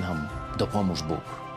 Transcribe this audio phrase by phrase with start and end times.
[0.00, 0.28] Nam
[0.58, 1.47] dopomóż Bóg.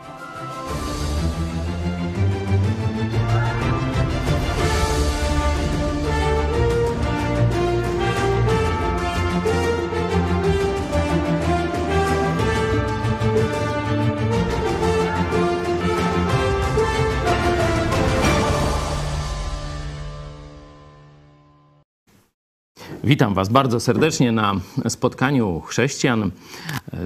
[23.04, 24.54] Witam Was bardzo serdecznie na
[24.88, 26.30] spotkaniu chrześcijan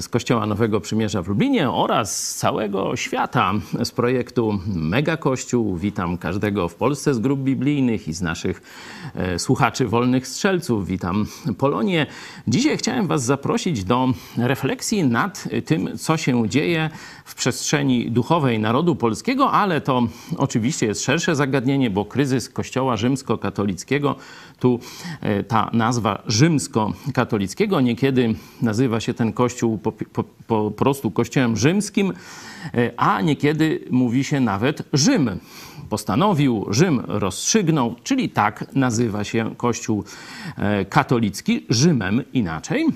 [0.00, 3.52] z Kościoła Nowego Przymierza w Lublinie oraz z całego świata
[3.84, 5.76] z projektu Mega Kościół.
[5.76, 8.62] Witam każdego w Polsce z grup biblijnych i z naszych
[9.14, 10.86] e, słuchaczy wolnych strzelców.
[10.86, 11.26] Witam
[11.58, 12.06] Polonię.
[12.48, 16.90] Dzisiaj chciałem Was zaprosić do refleksji nad tym, co się dzieje
[17.24, 20.02] w przestrzeni duchowej narodu polskiego, ale to
[20.36, 24.16] oczywiście jest szersze zagadnienie, bo kryzys Kościoła rzymskokatolickiego,
[24.60, 24.78] tu
[25.20, 32.12] e, ta nazwa rzymskokatolickiego, niekiedy nazywa się ten kościół po, po, po prostu kościołem rzymskim,
[32.74, 35.30] e, a niekiedy mówi się nawet Rzym.
[35.88, 40.04] Postanowił, Rzym rozstrzygnął, czyli tak nazywa się kościół
[40.56, 42.86] e, katolicki, Rzymem inaczej.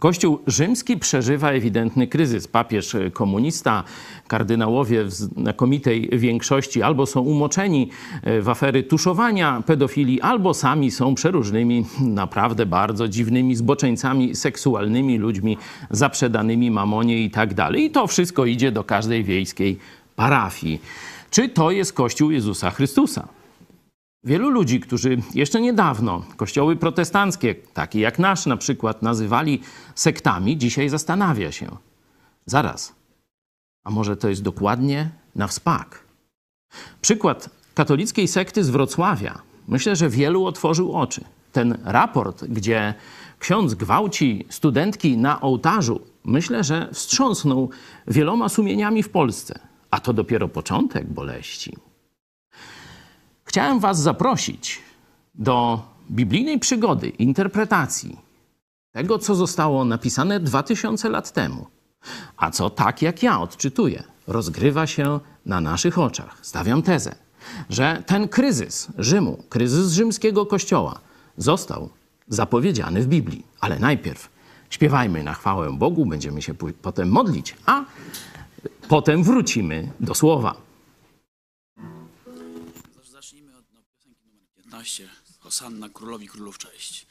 [0.00, 2.48] Kościół rzymski przeżywa ewidentny kryzys.
[2.48, 3.84] Papież komunista,
[4.28, 7.90] kardynałowie w znakomitej większości albo są umoczeni
[8.40, 15.58] w afery tuszowania pedofilii, albo sami są przeróżnymi, naprawdę bardzo dziwnymi zboczeńcami seksualnymi, ludźmi
[15.90, 17.84] zaprzedanymi mamonie i tak dalej.
[17.84, 19.78] I to wszystko idzie do każdej wiejskiej
[20.16, 20.80] parafii.
[21.30, 23.28] Czy to jest Kościół Jezusa Chrystusa?
[24.26, 29.60] Wielu ludzi, którzy jeszcze niedawno kościoły protestanckie, takie jak nasz na przykład, nazywali
[29.94, 31.76] sektami, dzisiaj zastanawia się.
[32.46, 32.94] Zaraz,
[33.84, 36.04] a może to jest dokładnie na wspak?
[37.00, 39.42] Przykład katolickiej sekty z Wrocławia.
[39.68, 41.24] Myślę, że wielu otworzył oczy.
[41.52, 42.94] Ten raport, gdzie
[43.38, 47.70] ksiądz gwałci studentki na ołtarzu, myślę, że wstrząsnął
[48.06, 49.58] wieloma sumieniami w Polsce.
[49.90, 51.76] A to dopiero początek boleści.
[53.46, 54.78] Chciałem Was zaprosić
[55.34, 58.18] do biblijnej przygody, interpretacji
[58.92, 61.66] tego, co zostało napisane 2000 lat temu,
[62.36, 66.38] a co tak jak ja odczytuję, rozgrywa się na naszych oczach.
[66.42, 67.14] Stawiam tezę,
[67.70, 70.98] że ten kryzys Rzymu, kryzys rzymskiego kościoła
[71.36, 71.88] został
[72.28, 73.46] zapowiedziany w Biblii.
[73.60, 74.28] Ale najpierw
[74.70, 77.84] śpiewajmy na chwałę Bogu, będziemy się potem modlić, a
[78.88, 80.65] potem wrócimy do słowa.
[84.76, 85.08] 15.
[85.40, 87.06] Hosanna Królowi Królów Cześć.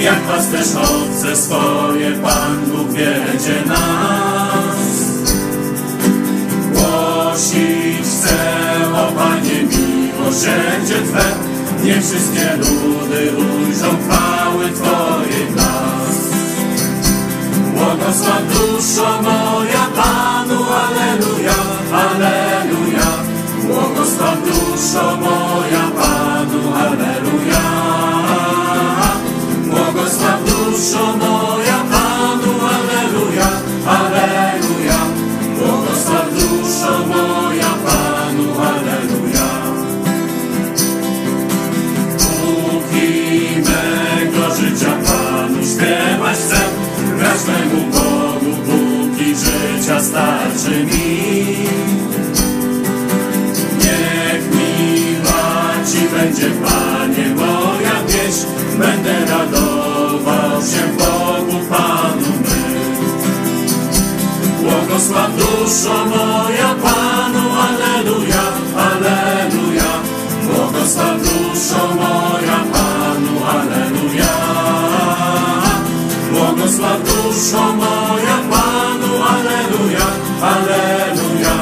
[0.00, 4.80] Jak was też owce swoje, Pan Bóg wiedzie nas.
[6.72, 8.38] Głosić chcę,
[8.94, 11.24] o Panie, miłosierdzie Twe,
[11.84, 16.30] nie wszystkie ludy ujrzą chwały Twojej blask.
[17.74, 21.54] Błogosław duszo moja Panu, Aleluja,
[21.92, 23.06] Aleluja.
[23.62, 25.79] Błogosław duszo moja
[30.80, 33.48] duszo moja Panu, Aleluja,
[33.86, 35.00] Aleluja.
[35.58, 39.48] Błogosław duszo moja Panu, Aleluja.
[42.18, 43.08] Póki
[43.66, 46.60] mego życia Panu śpiewać chcę,
[47.18, 51.56] grać memu Bogu, póki życia starczy mi.
[53.78, 58.46] Niech miła Ci będzie, Panie, moja pieśń,
[58.78, 59.69] będę radował
[60.62, 62.80] się Bogu Panu mym.
[64.62, 68.42] Błogosław duszo moja Panu, Aleluja,
[68.76, 69.90] Aleluja.
[70.44, 74.34] Błogosław duszo moja Panu, Aleluja.
[76.32, 80.06] Błogosław duszo moja Panu, Aleluja,
[80.42, 81.54] Aleluja.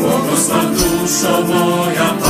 [0.00, 2.27] Błogosław duszo moja Panu,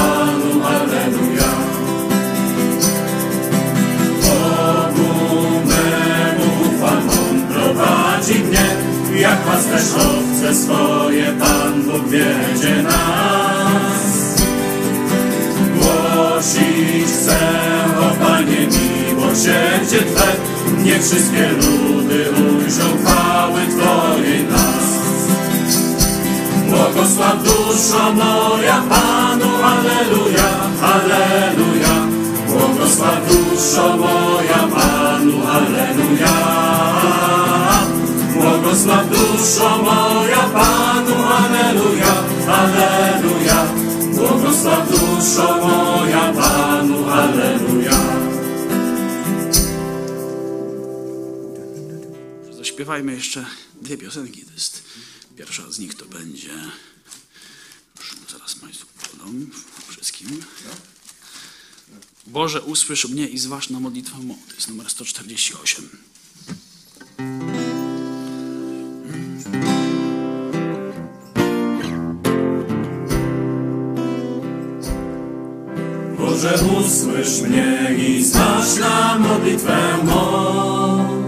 [21.08, 24.88] wszystkie ludy ujrzą chwały Twojej nas.
[26.68, 30.48] Błogosław duszo moja Panu, Aleluja,
[30.82, 31.94] Aleluja.
[32.48, 36.34] Błogosław duszo moja Panu, Aleluja.
[38.34, 42.12] Błogosław duszo moja Panu, Aleluja,
[42.58, 43.64] Aleluja.
[44.14, 46.77] Błogosław duszo moja Panu,
[52.78, 53.46] Zaśpiewajmy jeszcze
[53.82, 54.44] dwie piosenki.
[54.44, 54.82] To jest
[55.36, 56.50] pierwsza z nich to będzie.
[57.98, 59.50] Już zaraz Państwu podam
[59.88, 60.42] wszystkim.
[62.26, 64.38] Boże, usłysz mnie i zważ na modlitwę mą.
[64.48, 65.88] To jest numer 148.
[76.18, 81.27] Boże, usłysz mnie i zważ na modlitwę mą.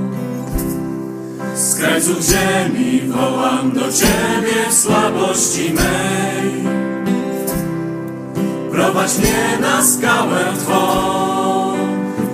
[1.55, 6.65] Z krańców ziemi wołam do Ciebie w słabości mej.
[8.71, 11.77] Prowadź mnie na skałę Twą,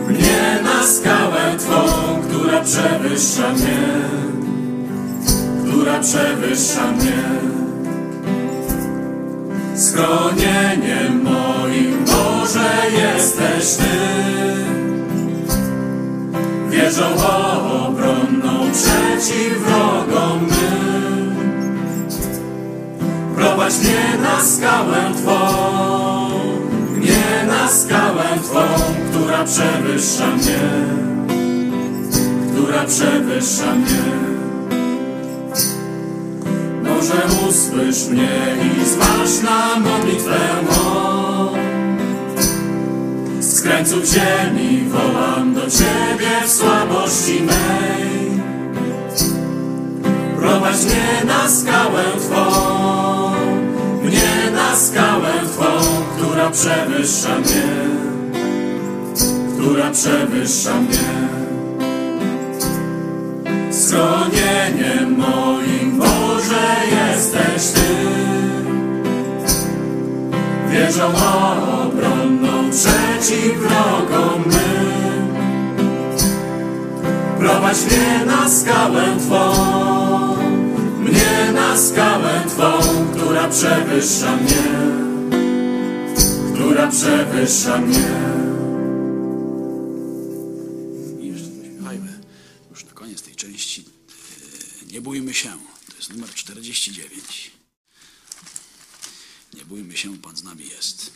[0.08, 1.82] mnie na skałę Twą,
[2.28, 3.78] która przewyższa mnie,
[5.64, 7.22] która przewyższa mnie.
[9.76, 13.96] Schronieniem moim Boże jesteś Ty.
[16.70, 17.04] Wieżą
[17.86, 21.36] obronną przeciw wrogom mym.
[23.36, 25.38] Prowadź mnie na skałę Twą,
[26.96, 28.60] mnie na skałę Twą,
[29.10, 30.60] która przewyższa mnie,
[32.52, 34.36] która przewyższa mnie.
[36.82, 41.52] Może usłysz mnie i zważ na modlitwę mą.
[43.40, 48.25] Z krańców ziemi wołam do Ciebie w słabości mej.
[50.46, 52.44] Prowadź mnie na skałę Twą,
[54.02, 55.64] mnie na skałę Twą,
[56.16, 57.62] która przewyższa mnie,
[59.54, 61.08] która przewyższa mnie.
[63.72, 67.80] Schronieniem moim Boże jesteś Ty.
[70.70, 71.06] Wieżą
[71.82, 75.36] obronną przeciw wrogom mym.
[77.38, 79.95] Prowadź mnie na skałę Twą,
[81.76, 82.80] na skałę Twą,
[83.14, 84.62] która przewyższa mnie,
[86.54, 88.08] która przewyższa mnie.
[91.20, 91.50] I jeszcze
[92.70, 93.84] już na koniec tej części.
[94.82, 95.48] e, Nie bójmy się.
[95.90, 97.50] To jest numer 49.
[99.54, 101.10] Nie bójmy się, Pan z nami jest.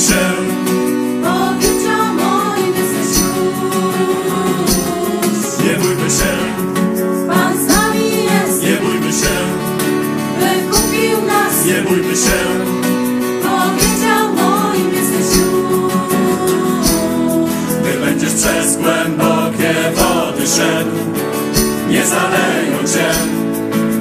[0.00, 0.24] Nie bójmy się,
[1.22, 4.74] powiedział moim jesteś już.
[5.64, 6.32] nie bójmy się,
[7.28, 9.36] Pan z nami jest, nie bójmy się,
[10.40, 12.40] wykupił nas, nie bójmy się,
[13.42, 15.92] powiedział moim jesteś już.
[17.80, 20.96] gdy będziesz przez głębokie wody szedł,
[21.90, 23.10] nie zaleją cię,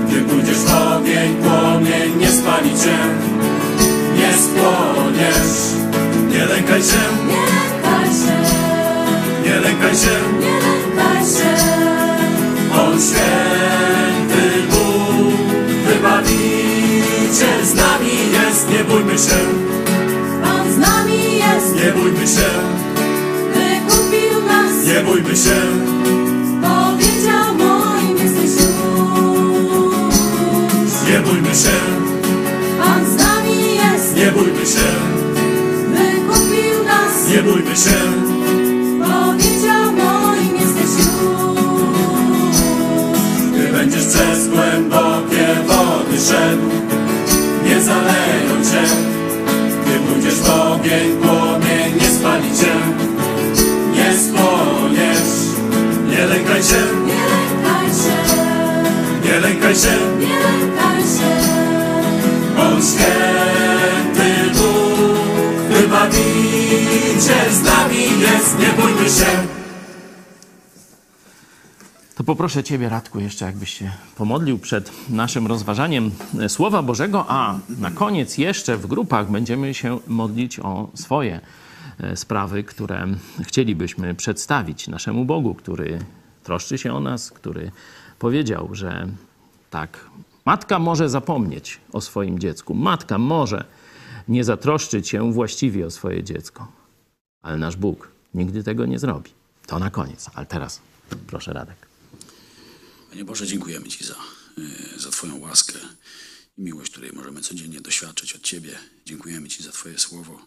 [0.08, 2.98] gdy pójdziesz w ogień, płomień nie spali cię,
[4.16, 5.70] nie spłoniesz,
[6.40, 8.36] nie lękaj się, Nie lękaj się,
[9.46, 11.52] nie lękaj się, nie lękaj się,
[12.80, 15.34] On święty Bóg,
[15.86, 19.40] wybawiciel z nami jest, nie bójmy się,
[20.44, 22.50] Pan z nami jest, nie bójmy się,
[23.54, 25.60] wykupił nas, nie bójmy się,
[26.62, 28.70] powiedział moim jesteś już.
[31.10, 31.78] nie bójmy się,
[32.84, 35.09] Pan z nami jest, nie bójmy się,
[37.50, 38.00] bójmy się,
[39.00, 41.20] powiedział moim jesteś już.
[43.52, 46.70] gdy będziesz przez głębokie wody szedł,
[47.66, 48.84] nie zaleją cię,
[49.82, 52.76] gdy pójdziesz w ogień, płomień nie spali cię,
[53.94, 55.30] nie spłoniesz,
[56.10, 58.18] nie lękaj się, Nie lękaj się,
[59.26, 61.32] nie lękaj się, nie lękaj się,
[62.60, 66.29] On święty Bóg,
[66.90, 69.48] wybawiciel z nami jest, nie bójmy się.
[72.16, 76.12] To poproszę Ciebie, Radku, jeszcze jakbyś się pomodlił przed naszym rozważaniem
[76.48, 81.40] Słowa Bożego, a na koniec jeszcze w grupach będziemy się modlić o swoje
[82.00, 83.08] e, sprawy, które
[83.44, 86.00] chcielibyśmy przedstawić naszemu Bogu, który
[86.44, 87.72] troszczy się o nas, który
[88.20, 89.08] powiedział, że
[89.70, 90.06] tak,
[90.46, 93.66] matka może zapomnieć o swoim dziecku, matka może
[94.28, 96.79] nie zatroszczyć się właściwie o swoje dziecko,
[97.42, 99.32] ale nasz Bóg nigdy tego nie zrobi.
[99.68, 100.82] To na koniec, ale teraz
[101.28, 101.88] proszę Radek.
[103.10, 104.16] Panie Boże, dziękujemy Ci za,
[104.96, 105.80] y, za Twoją łaskę
[106.58, 108.80] i miłość, której możemy codziennie doświadczyć od Ciebie.
[109.06, 110.46] Dziękujemy Ci za Twoje słowo,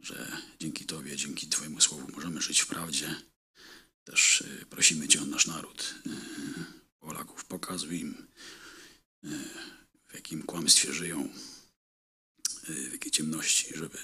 [0.00, 3.14] że dzięki Tobie, dzięki Twojemu słowu możemy żyć w prawdzie.
[4.04, 6.10] Też y, prosimy Cię o nasz naród, y,
[7.00, 7.44] Polaków.
[7.44, 8.26] Pokazuj im,
[10.08, 11.28] w jakim kłamstwie żyją,
[12.68, 13.98] w jakiej ciemności, żeby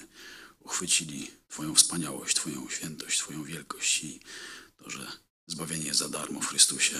[0.65, 4.19] uchwycili Twoją wspaniałość, Twoją świętość, Twoją wielkość i
[4.77, 5.07] to, że
[5.47, 6.95] zbawienie jest za darmo w Chrystusie.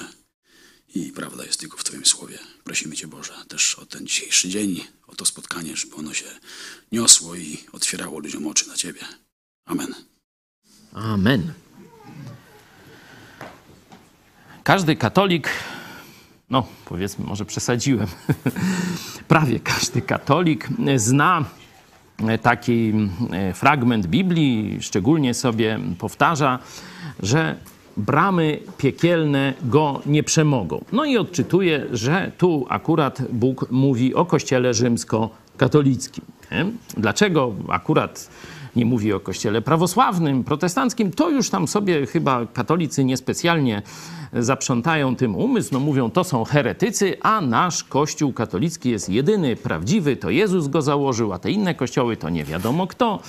[0.95, 2.39] I prawda jest tylko w Twoim słowie.
[2.63, 6.25] Prosimy Cię, Boże, też o ten dzisiejszy dzień, o to spotkanie, żeby ono się
[6.91, 9.01] niosło i otwierało ludziom oczy na Ciebie.
[9.65, 9.95] Amen.
[10.93, 11.53] Amen.
[14.63, 15.49] Każdy katolik
[16.49, 18.07] no powiedzmy, może przesadziłem,
[19.27, 21.45] prawie każdy katolik zna
[22.41, 22.93] taki
[23.31, 26.59] e, fragment Biblii, szczególnie sobie powtarza,
[27.23, 27.55] że
[27.97, 30.83] bramy piekielne go nie przemogą.
[30.91, 36.25] No i odczytuje, że tu akurat Bóg mówi o Kościele rzymskokatolickim.
[36.97, 38.29] Dlaczego akurat
[38.75, 43.81] nie mówi o kościele prawosławnym, protestanckim, to już tam sobie chyba katolicy niespecjalnie
[44.33, 45.69] zaprzątają tym umysł.
[45.73, 50.81] No mówią, to są heretycy, a nasz kościół katolicki jest jedyny, prawdziwy, to Jezus go
[50.81, 53.19] założył, a te inne kościoły to nie wiadomo kto.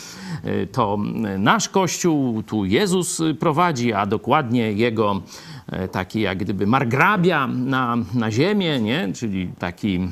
[0.44, 0.98] Y, To
[1.38, 5.55] nasz kościół, tu Jezus prowadzi, a dokładnie jego e,
[5.92, 9.12] taki jak gdyby margrabia na, na ziemię, nie?
[9.12, 10.08] czyli taki, e,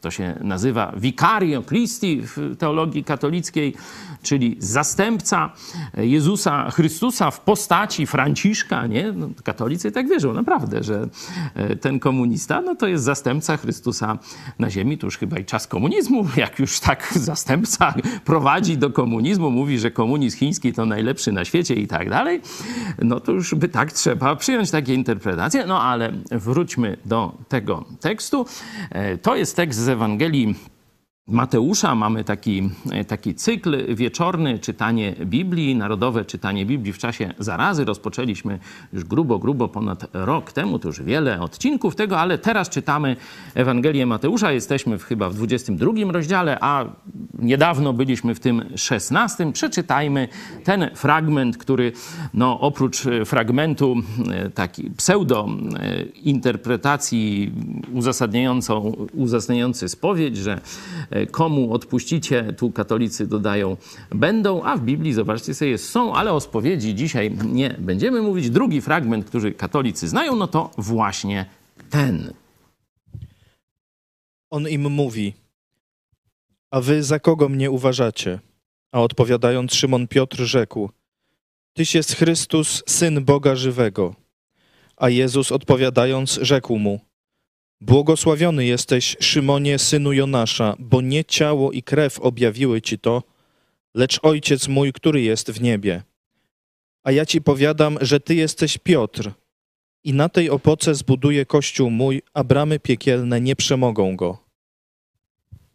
[0.00, 3.74] to się nazywa vicario Christi w teologii katolickiej,
[4.22, 5.52] czyli zastępca
[5.96, 9.12] Jezusa Chrystusa w postaci Franciszka, nie?
[9.12, 11.08] No, katolicy tak wierzą, naprawdę, że
[11.54, 14.18] e, ten komunista, no to jest zastępca Chrystusa
[14.58, 17.94] na ziemi, to już chyba i czas komunizmu, jak już tak zastępca
[18.24, 22.40] prowadzi do komunizmu, mówi, że komunizm chiński to najlepszy na świecie i tak dalej,
[23.02, 28.46] no to już by tak trzeba przyjąć takie interpretacje, no ale wróćmy do tego tekstu.
[28.90, 30.54] E, To jest tekst z Ewangelii
[31.30, 32.70] Mateusza mamy taki,
[33.08, 37.84] taki cykl wieczorny, czytanie Biblii, narodowe czytanie Biblii w czasie zarazy.
[37.84, 38.58] Rozpoczęliśmy
[38.92, 43.16] już grubo, grubo ponad rok temu, to już wiele odcinków tego, ale teraz czytamy
[43.54, 44.52] Ewangelię Mateusza.
[44.52, 46.84] Jesteśmy w, chyba w 22 rozdziale, a
[47.38, 49.52] niedawno byliśmy w tym 16.
[49.52, 50.28] Przeczytajmy
[50.64, 51.92] ten fragment, który
[52.34, 53.96] no, oprócz fragmentu
[54.30, 57.52] e, taki pseudo e, interpretacji
[57.92, 60.60] uzasadniającą, uzasadniający spowiedź, że
[61.10, 63.76] e, komu odpuścicie, tu katolicy dodają
[64.10, 68.50] będą, a w Biblii, zobaczcie sobie, jest są, ale o spowiedzi dzisiaj nie będziemy mówić.
[68.50, 71.46] Drugi fragment, który katolicy znają, no to właśnie
[71.90, 72.32] ten.
[74.50, 75.34] On im mówi:
[76.70, 78.38] A wy za kogo mnie uważacie?
[78.92, 80.90] A odpowiadając, Szymon Piotr rzekł:
[81.72, 84.14] Tyś jest Chrystus, syn Boga żywego.
[84.96, 87.09] A Jezus odpowiadając, rzekł mu:
[87.80, 93.22] Błogosławiony jesteś, Szymonie, synu Jonasza, bo nie ciało i krew objawiły ci to,
[93.94, 96.02] lecz ojciec mój, który jest w niebie.
[97.02, 99.32] A ja ci powiadam, że ty jesteś Piotr,
[100.04, 104.38] i na tej opoce zbuduję kościół mój, a bramy piekielne nie przemogą go.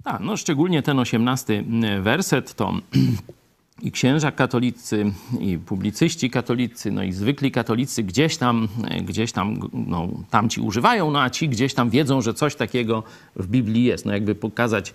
[0.04, 1.66] A, no szczególnie ten osiemnasty
[2.02, 2.74] werset to
[3.82, 8.68] i księża katolicy, i publicyści katolicy, no i zwykli katolicy gdzieś tam,
[9.02, 13.04] gdzieś tam, no tamci używają, no a ci gdzieś tam wiedzą, że coś takiego
[13.36, 14.06] w Biblii jest.
[14.06, 14.94] No jakby pokazać,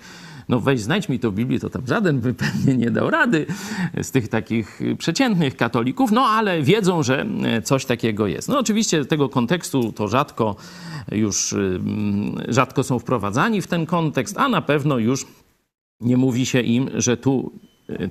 [0.48, 3.46] no weź znajdź mi to w Biblii, to tam żaden by pewnie nie dał rady
[4.02, 7.26] z tych takich przeciętnych katolików, no ale wiedzą, że
[7.64, 8.48] coś takiego jest.
[8.48, 10.56] No oczywiście tego kontekstu to rzadko
[11.12, 15.26] już, mm, rzadko są wprowadzani w ten kontekst, a na pewno już
[16.00, 17.52] nie mówi się im, że tu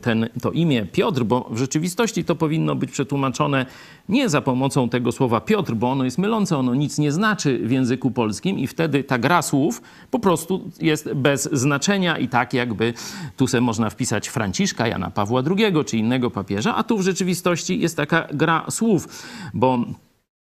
[0.02, 3.66] ten, to imię Piotr, bo w rzeczywistości to powinno być przetłumaczone
[4.10, 7.72] nie za pomocą tego słowa Piotr, bo ono jest mylące, ono nic nie znaczy w
[7.72, 12.94] języku polskim i wtedy ta gra słów po prostu jest bez znaczenia i tak jakby
[13.38, 17.80] tu se można wpisać Franciszka, Jana Pawła II czy innego papieża, a tu w rzeczywistości
[17.80, 19.08] jest taka gra słów,
[19.54, 19.86] bo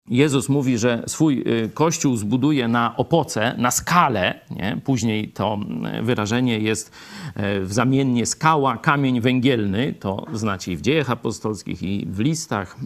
[0.09, 4.41] Jezus mówi, że swój y, kościół zbuduje na opoce, na skalę.
[4.51, 4.81] Nie?
[4.85, 5.59] Później to
[5.99, 9.95] y, wyrażenie jest y, w zamiennie skała, kamień węgielny.
[10.01, 12.77] To znaczy i w dziejach apostolskich, i w listach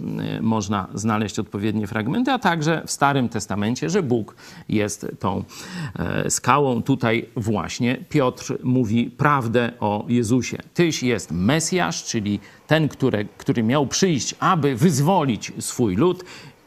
[0.41, 4.37] można znaleźć odpowiednie fragmenty, a także w Starym Testamencie, że Bóg
[4.69, 5.45] jest tą
[6.29, 6.83] skałą.
[6.83, 10.59] Tutaj właśnie Piotr mówi prawdę o Jezusie.
[10.75, 16.25] Tyś jest Mesjasz, czyli ten, który, który miał przyjść, aby wyzwolić swój lud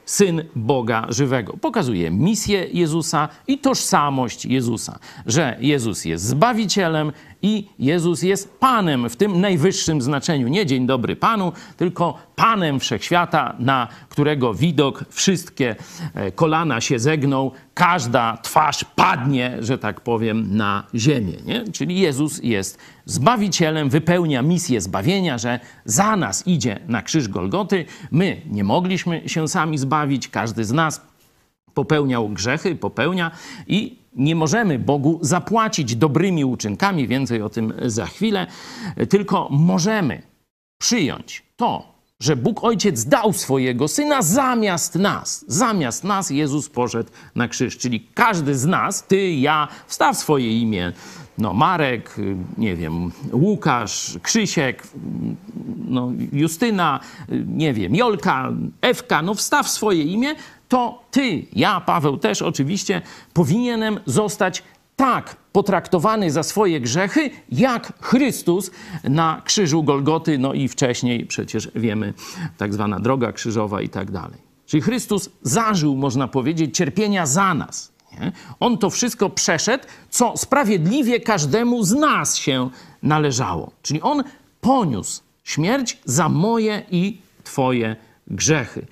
[0.08, 1.54] syn Boga żywego.
[1.62, 9.16] Pokazuje misję Jezusa i tożsamość Jezusa, że Jezus jest zbawicielem i Jezus jest Panem w
[9.16, 10.48] tym najwyższym znaczeniu.
[10.48, 15.76] Nie dzień dobry Panu, tylko Panem wszechświata, na którego widok wszystkie
[16.14, 21.38] e, kolana się zegną, każda twarz padnie, że tak powiem, na ziemię.
[21.46, 21.72] Nie?
[21.72, 27.86] Czyli Jezus jest zbawicielem, wypełnia misję zbawienia, że za nas idzie na krzyż Golgoty.
[28.12, 31.02] My nie mogliśmy się sami zbawić, każdy z nas
[31.74, 33.32] popełniał grzechy, popełnia
[33.68, 38.48] i nie możemy Bogu zapłacić dobrymi uczynkami, więcej o tym za chwilę,
[39.10, 40.22] tylko możemy
[40.78, 45.46] przyjąć to, że Bóg Ojciec dał swojego Syna zamiast nas.
[45.48, 47.78] Zamiast nas Jezus poszedł na krzyż.
[47.78, 50.94] Czyli każdy z nas, ty, ja, wstaw swoje imię.
[51.38, 52.16] No, Marek,
[52.58, 54.84] nie wiem, Łukasz, Krzysiek,
[55.88, 57.00] no, Justyna,
[57.48, 60.36] nie wiem, Jolka, Ewka, no wstaw swoje imię,
[60.70, 63.02] to ty, ja, Paweł też oczywiście,
[63.34, 64.64] powinienem zostać
[64.96, 68.72] tak potraktowany za swoje grzechy, jak Chrystus
[69.04, 72.14] na krzyżu Golgoty, no i wcześniej przecież wiemy,
[72.58, 74.48] tak zwana droga krzyżowa i tak dalej.
[74.66, 77.97] Czyli Chrystus zażył, można powiedzieć, cierpienia za nas.
[78.12, 78.32] Nie?
[78.60, 82.70] On to wszystko przeszedł, co sprawiedliwie każdemu z nas się
[83.04, 83.72] należało.
[83.82, 84.24] Czyli on
[84.62, 87.96] poniósł śmierć za moje i Twoje
[88.28, 88.88] grzechy.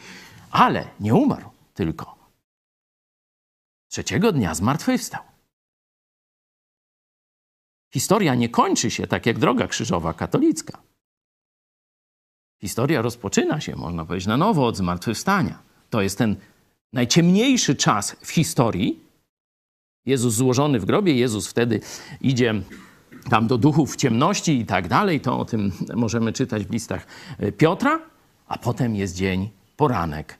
[0.51, 2.15] Ale nie umarł tylko.
[3.89, 5.21] Trzeciego dnia zmartwychwstał.
[7.93, 10.81] Historia nie kończy się tak jak droga krzyżowa katolicka.
[12.61, 15.59] Historia rozpoczyna się, można powiedzieć, na nowo od zmartwychwstania.
[15.89, 16.35] To jest ten
[16.93, 19.04] najciemniejszy czas w historii.
[20.05, 21.79] Jezus złożony w grobie, Jezus wtedy
[22.21, 22.53] idzie
[23.29, 25.21] tam do duchów w ciemności i tak dalej.
[25.21, 27.07] To o tym możemy czytać w listach
[27.57, 27.99] Piotra.
[28.47, 30.37] A potem jest dzień, poranek,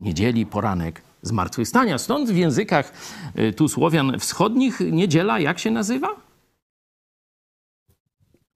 [0.00, 1.98] niedzieli, poranek zmartwychwstania.
[1.98, 2.92] Stąd w językach
[3.38, 6.08] y, tu Słowian wschodnich niedziela jak się nazywa?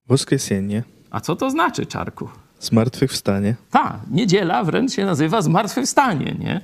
[0.07, 2.29] Woskresennie, A co to znaczy, Czarku?
[2.61, 3.55] Zmartwychwstanie.
[3.71, 6.61] Ta, niedziela wręcz się nazywa zmartwychwstanie, nie?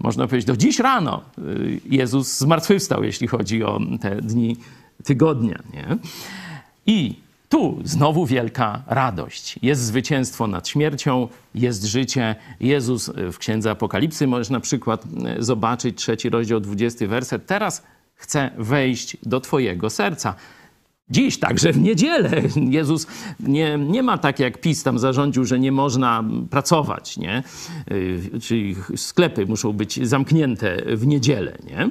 [0.00, 4.56] Można powiedzieć, do dziś rano y, Jezus zmartwychwstał, jeśli chodzi o te dni
[5.04, 5.96] tygodnia, nie?
[6.86, 7.14] I
[7.48, 9.58] tu znowu wielka radość.
[9.62, 12.34] Jest zwycięstwo nad śmiercią, jest życie.
[12.60, 15.04] Jezus w Księdze Apokalipsy możesz na przykład
[15.38, 17.46] y, zobaczyć trzeci rozdział, 20 werset.
[17.46, 17.82] Teraz
[18.14, 20.34] chce wejść do twojego serca.
[21.12, 22.30] Dziś, także w niedzielę.
[22.56, 23.06] Jezus
[23.40, 27.42] nie, nie ma tak jak PiS tam zarządził, że nie można pracować, nie?
[27.92, 31.90] Y, Czyli sklepy muszą być zamknięte w niedzielę, nie?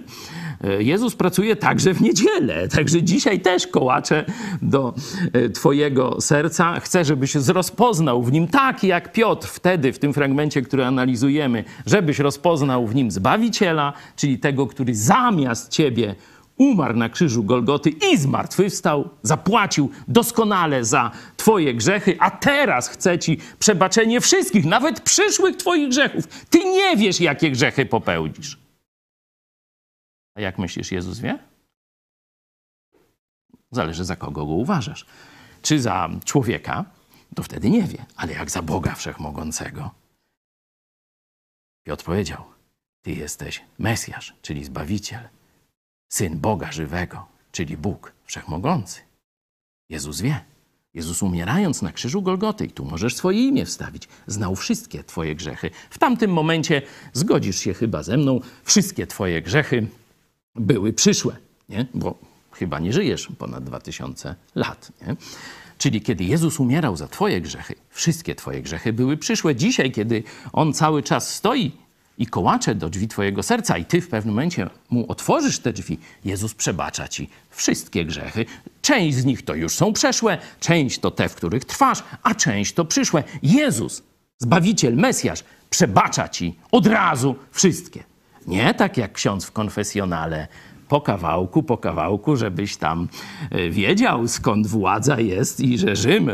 [0.69, 4.25] Y, Jezus pracuje także w niedzielę, także dzisiaj też kołacze
[4.61, 4.93] do
[5.35, 6.79] y, twojego serca.
[6.79, 12.19] Chcę, żebyś rozpoznał w nim tak jak Piotr wtedy w tym fragmencie, który analizujemy, żebyś
[12.19, 16.15] rozpoznał w nim Zbawiciela, czyli tego, który zamiast ciebie
[16.61, 23.37] umarł na krzyżu Golgoty i zmartwychwstał, zapłacił doskonale za Twoje grzechy, a teraz chce Ci
[23.59, 26.27] przebaczenie wszystkich, nawet przyszłych Twoich grzechów.
[26.27, 28.59] Ty nie wiesz, jakie grzechy popełnisz.
[30.35, 31.39] A jak myślisz, Jezus wie?
[33.71, 35.05] Zależy, za kogo go uważasz.
[35.61, 36.85] Czy za człowieka,
[37.35, 39.91] to wtedy nie wie, ale jak za Boga Wszechmogącego.
[41.85, 42.43] Piotr powiedział:
[43.01, 45.40] Ty jesteś Mesjasz, czyli Zbawiciel.
[46.11, 48.99] Syn Boga żywego, czyli Bóg Wszechmogący.
[49.89, 50.39] Jezus wie.
[50.93, 55.69] Jezus umierając na krzyżu Golgoty, i tu możesz swoje imię wstawić, znał wszystkie Twoje grzechy.
[55.89, 56.81] W tamtym momencie
[57.13, 59.87] zgodzisz się chyba ze mną, wszystkie Twoje grzechy
[60.55, 61.37] były przyszłe,
[61.69, 61.85] nie?
[61.93, 62.15] bo
[62.51, 64.91] chyba nie żyjesz ponad 2000 lat.
[65.07, 65.15] Nie?
[65.77, 69.55] Czyli kiedy Jezus umierał za Twoje grzechy, wszystkie Twoje grzechy były przyszłe.
[69.55, 71.71] Dzisiaj, kiedy On cały czas stoi
[72.21, 75.99] i kołacze do drzwi Twojego serca, i Ty w pewnym momencie mu otworzysz te drzwi,
[76.25, 78.45] Jezus przebacza Ci wszystkie grzechy.
[78.81, 82.73] Część z nich to już są przeszłe, część to te, w których trwasz, a część
[82.73, 83.23] to przyszłe.
[83.43, 84.03] Jezus,
[84.37, 88.03] Zbawiciel, Mesjasz, przebacza Ci od razu wszystkie.
[88.47, 90.47] Nie tak jak ksiądz w konfesjonale,
[90.87, 93.07] po kawałku, po kawałku, żebyś tam
[93.51, 96.31] e, wiedział, skąd władza jest i że Rzym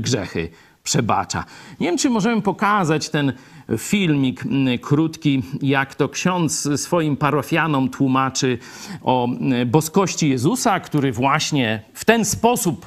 [0.00, 0.48] grzechy
[0.84, 1.44] przebacza.
[1.80, 3.32] Nie wiem, czy możemy pokazać ten
[3.78, 8.58] filmik m, krótki, jak to ksiądz swoim parafianom tłumaczy
[9.02, 12.86] o m, boskości Jezusa, który właśnie w ten sposób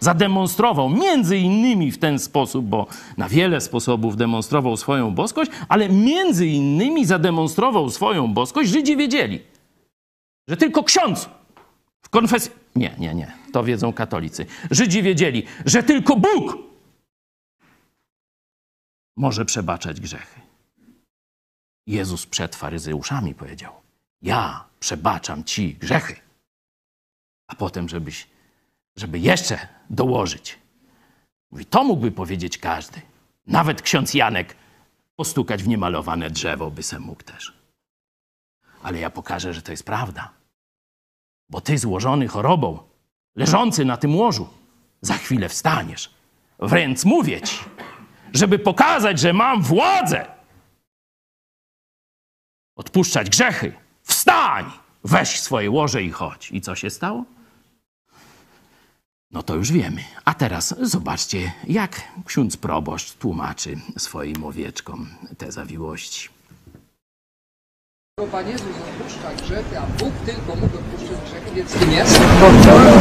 [0.00, 6.46] zademonstrował, między innymi w ten sposób, bo na wiele sposobów demonstrował swoją boskość, ale między
[6.46, 9.40] innymi zademonstrował swoją boskość, Żydzi wiedzieli,
[10.48, 11.28] że tylko ksiądz
[12.02, 12.50] w konfesji...
[12.76, 14.46] Nie, nie, nie, to wiedzą katolicy.
[14.70, 16.67] Żydzi wiedzieli, że tylko Bóg
[19.18, 20.40] może przebaczać grzechy.
[21.86, 23.72] Jezus przed faryzeuszami powiedział:
[24.22, 26.16] Ja przebaczam ci grzechy.
[27.48, 28.26] A potem, żebyś,
[28.96, 30.58] żeby jeszcze dołożyć.
[31.50, 33.00] Mówi, to mógłby powiedzieć każdy.
[33.46, 34.56] Nawet ksiądz Janek
[35.16, 37.58] postukać w niemalowane drzewo by se mógł też.
[38.82, 40.30] Ale ja pokażę, że to jest prawda.
[41.50, 42.78] Bo ty złożony chorobą,
[43.36, 44.48] leżący na tym łożu,
[45.00, 46.10] za chwilę wstaniesz.
[46.58, 47.58] Wręcz mówię ci,
[48.32, 50.26] żeby pokazać, że mam władzę
[52.76, 53.72] odpuszczać grzechy.
[54.02, 54.70] Wstań!
[55.04, 56.52] Weź swoje łoże i chodź.
[56.52, 57.24] I co się stało?
[59.30, 60.04] No to już wiemy.
[60.24, 66.28] A teraz zobaczcie, jak ksiądz proboszcz tłumaczy swoim owieczkom te zawiłości.
[68.18, 70.78] Bo Pan Jezus odpuszcza grzechy, a Bóg tylko mógł
[71.60, 72.20] odpuszczać grzechy, Kim jest?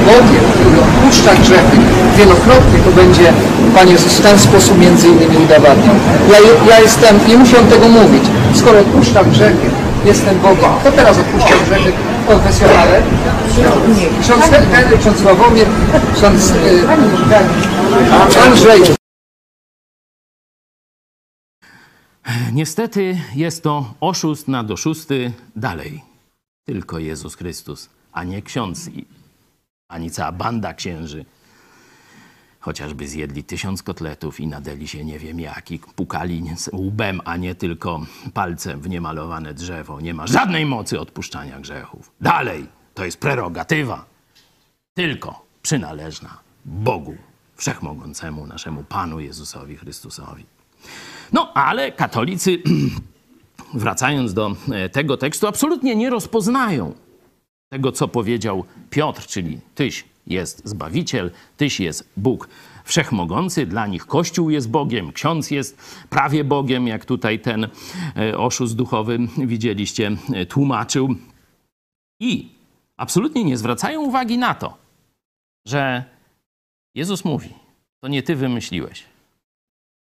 [0.05, 1.77] Bogiem, który odpuszcza grzechy
[2.17, 3.33] wielokrotnie, to będzie
[3.75, 5.95] Pan Jezus w ten sposób między innymi udowadniał.
[6.31, 6.37] Ja,
[6.69, 9.69] ja jestem, nie muszę tego mówić, skoro odpuszczam grzechy,
[10.05, 10.69] jestem Bogiem.
[10.79, 11.91] Kto teraz odpuszcza grzechy
[12.23, 13.01] w konfesjonale?
[14.21, 15.67] Ksiądz Henry, ksiądz Sławomir,
[16.15, 16.55] ksiądz y,
[18.45, 18.81] Andrzej.
[22.53, 26.03] Niestety jest to oszust na doszusty dalej.
[26.65, 29.05] Tylko Jezus Chrystus, a nie ksiądz, i-
[29.89, 31.25] ani cała banda księży.
[32.59, 37.55] Chociażby zjedli tysiąc kotletów i nadeli się nie wiem jaki, pukali z łbem, a nie
[37.55, 40.01] tylko palcem w niemalowane drzewo.
[40.01, 42.11] Nie ma żadnej mocy odpuszczania grzechów.
[42.21, 44.05] Dalej, to jest prerogatywa.
[44.93, 47.15] Tylko przynależna Bogu
[47.55, 50.45] Wszechmogącemu, naszemu Panu Jezusowi Chrystusowi.
[51.33, 52.61] No, ale katolicy,
[53.73, 56.93] wracając do e, tego tekstu, absolutnie nie rozpoznają
[57.69, 62.49] tego, co powiedział Piotr, czyli Tyś jest Zbawiciel, Tyś jest Bóg
[62.83, 63.65] Wszechmogący.
[63.65, 65.77] Dla nich Kościół jest Bogiem, ksiądz jest
[66.09, 67.67] prawie Bogiem, jak tutaj ten
[68.17, 71.15] e, oszust duchowy, widzieliście, e, tłumaczył.
[72.21, 72.49] I
[72.97, 74.77] absolutnie nie zwracają uwagi na to,
[75.67, 76.03] że
[76.95, 77.49] Jezus mówi,
[78.01, 79.03] to nie ty wymyśliłeś.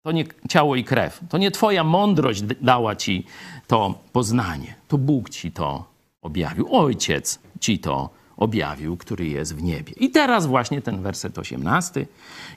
[0.07, 1.21] To nie ciało i krew.
[1.29, 3.27] To nie twoja mądrość dała ci
[3.67, 4.75] to poznanie.
[4.89, 5.85] To Bóg ci to
[6.23, 6.77] objawił.
[6.77, 9.93] Ojciec ci to objawił, który jest w niebie.
[9.97, 12.07] I teraz właśnie ten werset 18.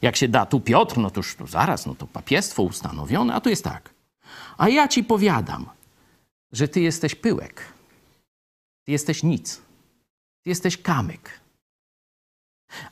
[0.01, 3.41] Jak się da tu Piotr, no to już to zaraz, no to papiestwo ustanowione, a
[3.41, 3.89] tu jest tak.
[4.57, 5.69] A ja ci powiadam,
[6.51, 7.73] że ty jesteś pyłek.
[8.85, 9.61] Ty jesteś nic.
[10.43, 11.39] Ty jesteś kamyk.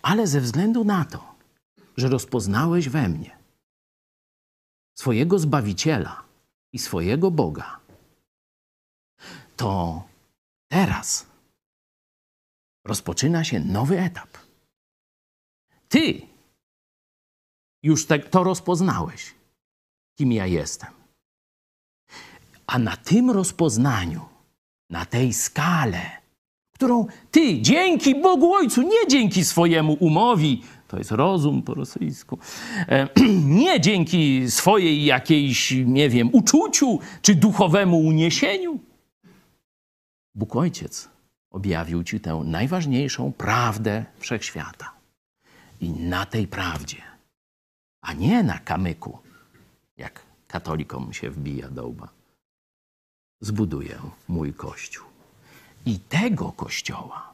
[0.01, 1.33] Ale ze względu na to,
[1.97, 3.37] że rozpoznałeś we mnie
[4.95, 6.23] swojego Zbawiciela
[6.73, 7.79] i swojego Boga,
[9.57, 10.03] to
[10.67, 11.32] teraz
[12.85, 14.37] rozpoczyna się nowy etap.
[15.89, 16.21] Ty
[17.83, 19.33] już te, to rozpoznałeś,
[20.17, 20.89] kim ja jestem.
[22.67, 24.21] A na tym rozpoznaniu,
[24.89, 26.01] na tej skale,
[26.73, 32.39] którą ty dzięki Bogu Ojcu, nie dzięki swojemu umowi, to jest rozum po rosyjsku,
[32.87, 33.07] e,
[33.61, 38.79] nie dzięki swojej jakiejś, nie wiem, uczuciu czy duchowemu uniesieniu.
[40.35, 41.12] Bóg Ojciec
[41.53, 44.91] objawił ci tę najważniejszą prawdę wszechświata.
[45.81, 47.01] I na tej prawdzie,
[48.01, 49.17] a nie na kamyku,
[49.97, 52.09] jak katolikom się wbija do łba,
[53.41, 55.05] zbuduję mój kościół.
[55.85, 57.33] I tego kościoła,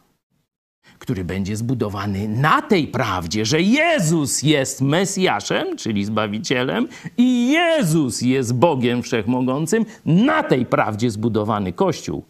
[1.00, 8.54] który będzie zbudowany na tej prawdzie, że Jezus jest Mesjaszem, czyli Zbawicielem, i Jezus jest
[8.54, 12.24] Bogiem Wszechmogącym, na tej prawdzie zbudowany Kościół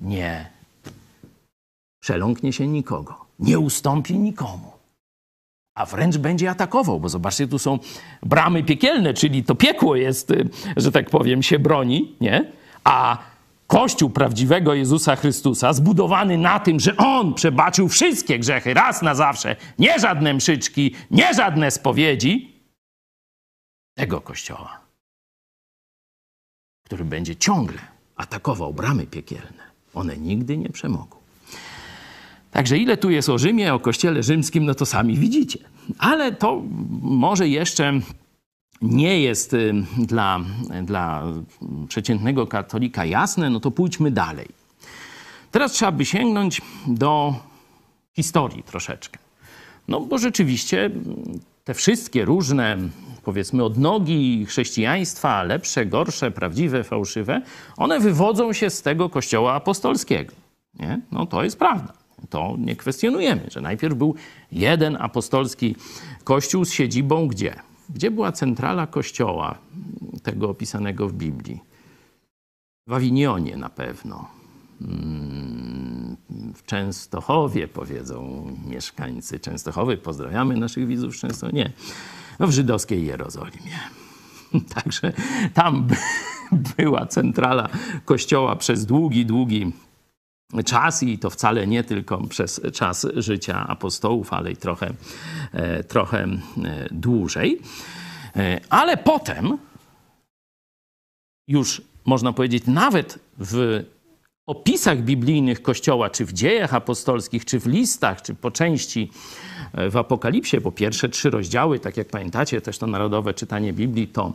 [0.00, 0.53] nie
[2.04, 4.72] przeląknie się nikogo, nie ustąpi nikomu,
[5.74, 7.78] a wręcz będzie atakował, bo zobaczcie, tu są
[8.22, 12.52] bramy piekielne, czyli to piekło jest, y, że tak powiem, się broni, nie?
[12.84, 13.18] A
[13.66, 19.56] Kościół prawdziwego Jezusa Chrystusa, zbudowany na tym, że On przebaczył wszystkie grzechy raz na zawsze,
[19.78, 22.60] nie żadne mszyczki, nie żadne spowiedzi,
[23.94, 24.80] tego Kościoła,
[26.86, 27.78] który będzie ciągle
[28.16, 29.62] atakował bramy piekielne,
[29.94, 31.13] one nigdy nie przemogą.
[32.54, 35.58] Także ile tu jest o Rzymie, o Kościele Rzymskim, no to sami widzicie.
[35.98, 36.62] Ale to
[37.02, 38.00] może jeszcze
[38.82, 40.40] nie jest y, dla,
[40.82, 41.22] dla
[41.88, 44.48] przeciętnego katolika jasne, no to pójdźmy dalej.
[45.50, 47.34] Teraz trzeba by sięgnąć do
[48.12, 49.18] historii troszeczkę.
[49.88, 50.90] No bo rzeczywiście
[51.64, 52.76] te wszystkie różne,
[53.24, 57.42] powiedzmy, odnogi chrześcijaństwa, lepsze, gorsze, prawdziwe, fałszywe,
[57.76, 60.34] one wywodzą się z tego kościoła apostolskiego.
[60.78, 61.00] Nie?
[61.12, 62.03] No to jest prawda.
[62.30, 64.14] To nie kwestionujemy, że najpierw był
[64.52, 65.76] jeden apostolski
[66.24, 67.54] kościół z siedzibą gdzie?
[67.90, 69.58] Gdzie była centrala kościoła
[70.22, 71.60] tego opisanego w Biblii?
[72.88, 74.28] W Awinionie na pewno.
[74.80, 76.16] Mm,
[76.54, 79.96] W Częstochowie, powiedzą mieszkańcy Częstochowy.
[79.96, 81.52] Pozdrawiamy naszych widzów z Częstochowy.
[81.58, 81.72] Nie.
[82.38, 83.78] No w żydowskiej Jerozolimie.
[84.74, 85.12] Także
[85.54, 85.96] tam by-
[86.76, 87.68] była centrala
[88.04, 89.72] kościoła przez długi, długi
[90.64, 94.94] czas i to wcale nie tylko przez czas życia apostołów, ale i trochę,
[95.52, 96.38] e, trochę e,
[96.90, 97.60] dłużej.
[98.36, 99.58] E, Ale potem
[101.48, 103.84] już można powiedzieć, nawet w
[104.46, 109.10] opisach biblijnych Kościoła, czy w dziejach apostolskich, czy w listach, czy po części
[109.90, 114.32] w Apokalipsie, bo pierwsze trzy rozdziały, tak jak pamiętacie, też to narodowe czytanie Biblii, to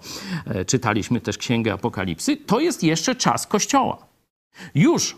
[0.67, 3.97] czytaliśmy też Księgę Apokalipsy, to jest jeszcze czas Kościoła.
[4.75, 5.15] Już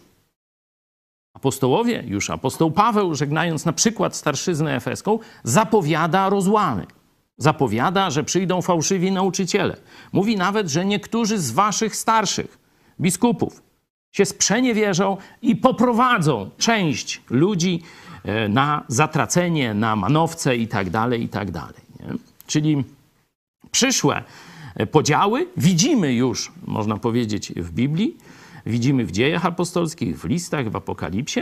[1.33, 6.85] Apostołowie, już apostoł Paweł, żegnając na przykład starszyznę efeską, zapowiada rozłamy.
[7.37, 9.77] Zapowiada, że przyjdą fałszywi nauczyciele.
[10.13, 12.57] Mówi nawet, że niektórzy z waszych starszych
[12.99, 13.61] biskupów
[14.11, 17.83] się sprzeniewierzą i poprowadzą część ludzi
[18.23, 21.47] e, na zatracenie, na manowce i tak dalej, i tak.
[21.53, 22.05] Nie?
[22.47, 22.83] Czyli
[23.71, 24.23] przyszłe
[24.75, 28.17] e, podziały widzimy już, można powiedzieć, w Biblii,
[28.65, 31.41] widzimy w dziejach apostolskich, w listach, w Apokalipsie,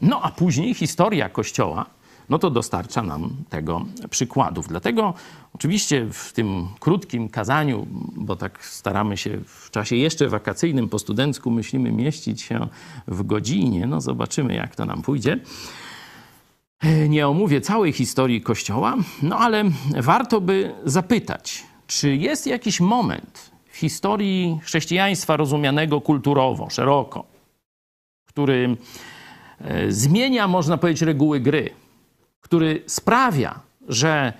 [0.00, 1.86] no a później historia Kościoła,
[2.28, 4.68] no to dostarcza nam tego przykładów.
[4.68, 5.14] Dlatego
[5.54, 11.50] oczywiście w tym krótkim kazaniu, bo tak staramy się w czasie jeszcze wakacyjnym po studencku
[11.50, 12.68] myślimy mieścić się
[13.08, 15.40] w godzinie, no zobaczymy jak to nam pójdzie.
[17.08, 19.64] Nie omówię całej historii Kościoła, no ale
[19.96, 23.49] warto by zapytać, czy jest jakiś moment
[23.80, 27.24] historii chrześcijaństwa rozumianego kulturowo, szeroko,
[28.26, 28.76] który
[29.60, 31.70] e, zmienia, można powiedzieć, reguły gry,
[32.40, 34.32] który sprawia, że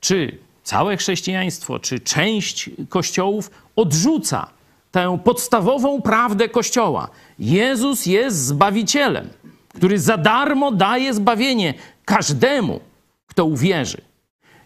[0.00, 4.50] czy całe chrześcijaństwo, czy część kościołów odrzuca
[4.90, 7.08] tę podstawową prawdę Kościoła.
[7.38, 9.28] Jezus jest Zbawicielem,
[9.74, 12.80] który za darmo daje zbawienie każdemu,
[13.26, 14.00] kto uwierzy.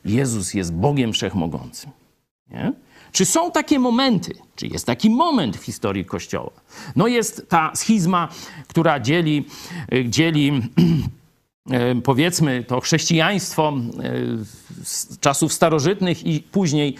[0.04, 1.90] Jezus jest Bogiem Wszechmogącym.
[2.50, 2.72] Nie?
[3.12, 6.50] Czy są takie momenty, czy jest taki moment w historii Kościoła?
[6.96, 8.28] No jest ta schizma,
[8.68, 9.46] która dzieli,
[9.94, 10.62] y, dzieli
[11.70, 14.12] e, powiedzmy to chrześcijaństwo e,
[14.84, 16.96] z czasów starożytnych i później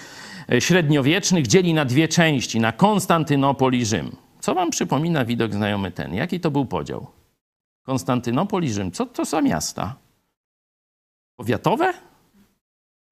[0.59, 4.17] średniowiecznych dzieli na dwie części, na Konstantynopol i Rzym.
[4.41, 6.15] Co wam przypomina widok znajomy ten?
[6.15, 7.07] Jaki to był podział?
[7.83, 8.93] Konstantynopol i Rzym.
[8.93, 9.95] Co to za miasta?
[11.37, 11.95] Powiatowe?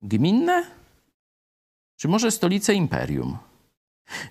[0.03, 0.80] Gminne?
[2.01, 3.37] Czy może stolice imperium?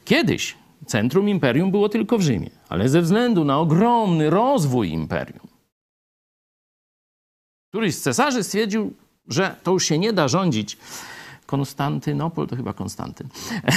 [0.05, 5.47] Kiedyś centrum imperium było tylko w Rzymie, ale ze względu na ogromny rozwój imperium,
[7.69, 8.93] któryś z cesarzy stwierdził,
[9.27, 10.77] że to już się nie da rządzić.
[11.45, 13.27] Konstantynopol to chyba Konstantyn.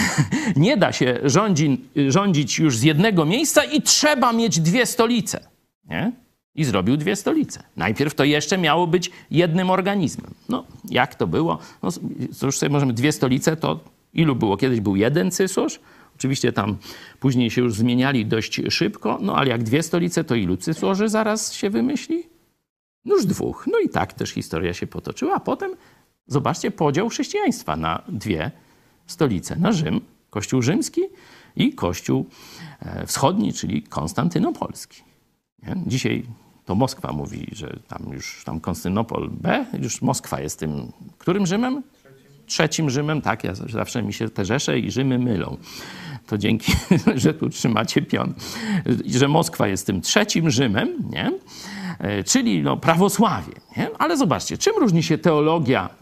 [0.56, 5.48] nie da się rządzi, rządzić już z jednego miejsca i trzeba mieć dwie stolice.
[5.84, 6.12] Nie?
[6.54, 7.62] I zrobił dwie stolice.
[7.76, 10.34] Najpierw to jeszcze miało być jednym organizmem.
[10.48, 11.58] No, jak to było?
[11.82, 11.88] No,
[12.42, 13.80] już sobie możemy dwie stolice, to
[14.14, 14.56] ilu było?
[14.56, 15.80] Kiedyś był jeden cysarz.
[16.16, 16.76] Oczywiście tam
[17.20, 21.52] później się już zmieniali dość szybko, no ale jak dwie stolice, to ilu cysarzy zaraz
[21.52, 22.22] się wymyśli?
[23.04, 23.66] No już dwóch.
[23.72, 25.34] No i tak też historia się potoczyła.
[25.34, 25.76] A potem,
[26.26, 28.50] zobaczcie, podział chrześcijaństwa na dwie
[29.06, 29.56] stolice.
[29.56, 31.00] Na Rzym, Kościół rzymski
[31.56, 32.26] i Kościół
[32.80, 35.02] e, wschodni, czyli konstantynopolski.
[35.86, 36.26] Dzisiaj
[36.64, 41.82] to Moskwa mówi, że tam już tam Konstantynopol B, już Moskwa jest tym, którym Rzymem?
[42.46, 45.56] Trzecim Rzymem, tak, ja zawsze mi się te Rzesze i Rzymy mylą.
[46.26, 46.72] To dzięki,
[47.14, 48.34] że tu trzymacie pion.
[49.06, 51.32] Że Moskwa jest tym trzecim Rzymem, nie?
[51.98, 53.52] E, czyli no, prawosławie.
[53.76, 53.90] Nie?
[53.98, 56.01] Ale zobaczcie, czym różni się teologia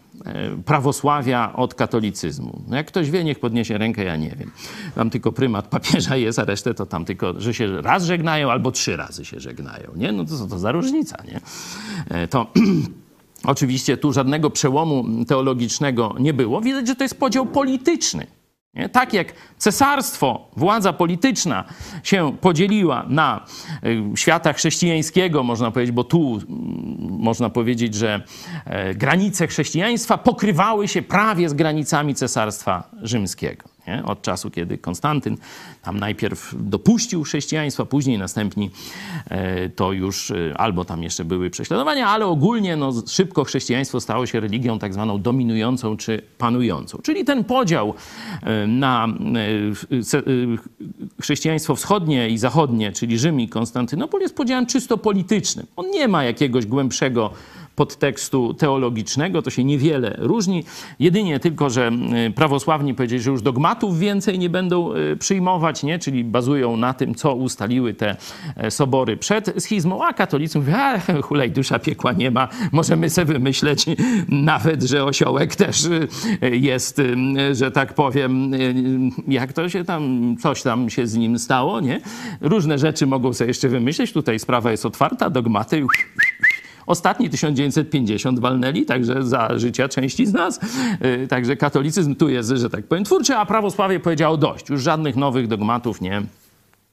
[0.64, 2.62] prawosławia od katolicyzmu.
[2.68, 4.51] No jak ktoś wie, niech podniesie rękę, ja nie wiem.
[4.95, 8.71] Tam tylko prymat papieża jest, a resztę to tam tylko, że się raz żegnają albo
[8.73, 9.91] trzy razy się żegnają.
[9.97, 10.12] Nie?
[10.12, 11.41] No to co to za różnica, nie?
[12.16, 12.47] E, To
[13.45, 16.61] oczywiście tu żadnego przełomu teologicznego nie było.
[16.61, 18.27] Widać, że to jest podział polityczny.
[18.93, 21.64] Tak jak cesarstwo, władza polityczna
[22.03, 23.45] się podzieliła na
[23.85, 26.45] y, świata chrześcijańskiego, można powiedzieć, bo tu mm,
[27.21, 28.23] można powiedzieć, że
[28.64, 33.70] e, granice chrześcijaństwa pokrywały się prawie z granicami cesarstwa rzymskiego.
[33.91, 34.05] Nie?
[34.05, 35.36] Od czasu, kiedy Konstantyn
[35.82, 38.70] tam najpierw dopuścił chrześcijaństwo, później następni
[39.30, 44.26] e, to już e, albo tam jeszcze były prześladowania, ale ogólnie no, szybko chrześcijaństwo stało
[44.26, 46.99] się religią tak zwaną dominującą czy panującą.
[47.03, 47.95] Czyli ten podział
[48.43, 49.09] e, na
[51.20, 55.66] chrześcijaństwo wschodnie i zachodnie, czyli Rzym i Konstantynopol jest podziałem czysto politycznym.
[55.76, 57.30] On nie ma jakiegoś głębszego
[57.81, 60.64] podtekstu teologicznego, to się niewiele różni.
[60.99, 61.91] Jedynie tylko, że
[62.28, 65.99] y, prawosławni powiedzieli, że już dogmatów więcej nie będą y, przyjmować, nie?
[65.99, 68.16] czyli bazują na tym, co ustaliły te
[68.57, 73.33] e, sobory przed schizmą, a katolicy mówią, a hulej, dusza piekła nie ma, możemy sobie
[73.33, 73.87] wymyśleć
[74.28, 76.09] nawet, że osiołek też y,
[76.43, 77.03] jest,
[77.53, 78.53] że tak powiem,
[79.28, 82.01] jak to się tam, coś tam się z nim stało, nie?
[82.41, 85.87] Różne rzeczy mogą sobie jeszcze wymyśleć, tutaj sprawa jest otwarta, dogmaty
[86.91, 90.61] Ostatni 1950 walnęli, także za życia części z nas.
[91.01, 94.68] Yy, Także katolicyzm tu jest, że tak powiem, twórczy, a prawosławie powiedziało dość.
[94.68, 96.22] Już żadnych nowych dogmatów nie,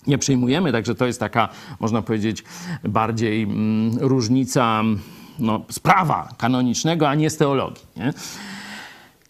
[0.07, 2.43] nie przyjmujemy, także to jest taka, można powiedzieć,
[2.83, 4.83] bardziej mm, różnica
[5.39, 7.85] no, z prawa kanonicznego, a nie z teologii.
[7.95, 8.13] Nie?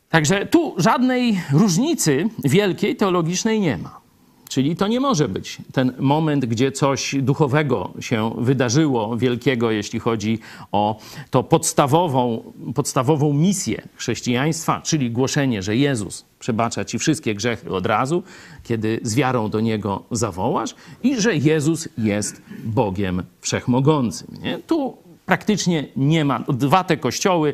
[0.09, 4.06] Także tu żadnej różnicy wielkiej teologicznej nie ma.
[4.49, 10.39] Czyli to nie może być ten moment, gdzie coś duchowego się wydarzyło, wielkiego, jeśli chodzi
[10.71, 10.99] o
[11.31, 18.23] to podstawową, podstawową misję chrześcijaństwa, czyli głoszenie, że Jezus przebacza ci wszystkie grzechy od razu,
[18.63, 24.27] kiedy z wiarą do Niego zawołasz i że Jezus jest Bogiem Wszechmogącym.
[24.43, 24.57] Nie?
[24.57, 26.39] Tu praktycznie nie ma.
[26.39, 27.53] Dwa te kościoły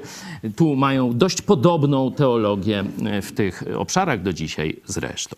[0.56, 2.84] tu mają dość podobną teologię
[3.22, 5.36] w tych obszarach do dzisiaj zresztą.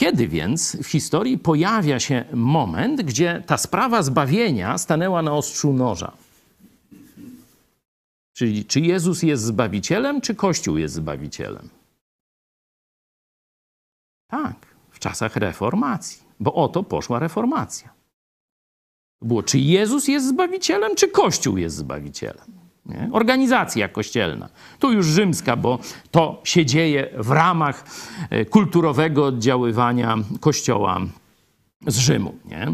[0.00, 6.12] Kiedy więc w historii pojawia się moment, gdzie ta sprawa zbawienia stanęła na ostrzu noża?
[8.32, 11.68] Czyli czy Jezus jest zbawicielem, czy Kościół jest zbawicielem?
[14.26, 14.56] Tak,
[14.90, 17.92] w czasach reformacji, bo o to poszła reformacja.
[19.22, 22.59] Było, czy Jezus jest zbawicielem, czy Kościół jest zbawicielem?
[22.86, 23.08] Nie?
[23.12, 24.48] Organizacja kościelna.
[24.78, 25.78] Tu już rzymska, bo
[26.10, 27.84] to się dzieje w ramach
[28.30, 31.00] e, kulturowego oddziaływania Kościoła
[31.86, 32.34] z Rzymu.
[32.44, 32.66] Nie?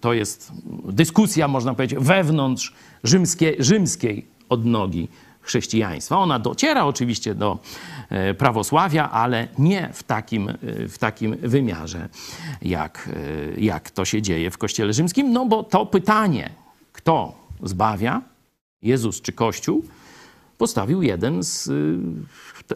[0.00, 0.52] To jest
[0.84, 5.08] dyskusja, można powiedzieć, wewnątrz rzymskie, rzymskiej odnogi
[5.40, 6.18] chrześcijaństwa.
[6.18, 7.58] Ona dociera oczywiście do
[8.10, 10.54] e, prawosławia, ale nie w takim, e,
[10.88, 12.08] w takim wymiarze,
[12.62, 13.08] jak,
[13.56, 15.32] jak to się dzieje w Kościele rzymskim.
[15.32, 16.50] No bo to pytanie,
[16.92, 18.22] kto zbawia,
[18.84, 19.84] Jezus czy Kościół,
[20.58, 21.70] postawił jeden z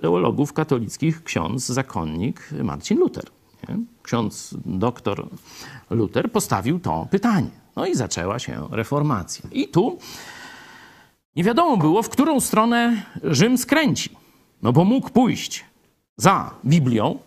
[0.01, 3.25] teologów katolickich, ksiądz, zakonnik Marcin Luther.
[3.69, 3.79] Nie?
[4.03, 5.29] Ksiądz doktor
[5.91, 7.51] Luther postawił to pytanie.
[7.77, 9.49] No i zaczęła się reformacja.
[9.53, 9.99] I tu
[11.37, 14.11] nie wiadomo było, w którą stronę Rzym skręci.
[14.63, 15.65] No bo mógł pójść
[16.17, 17.19] za Biblią,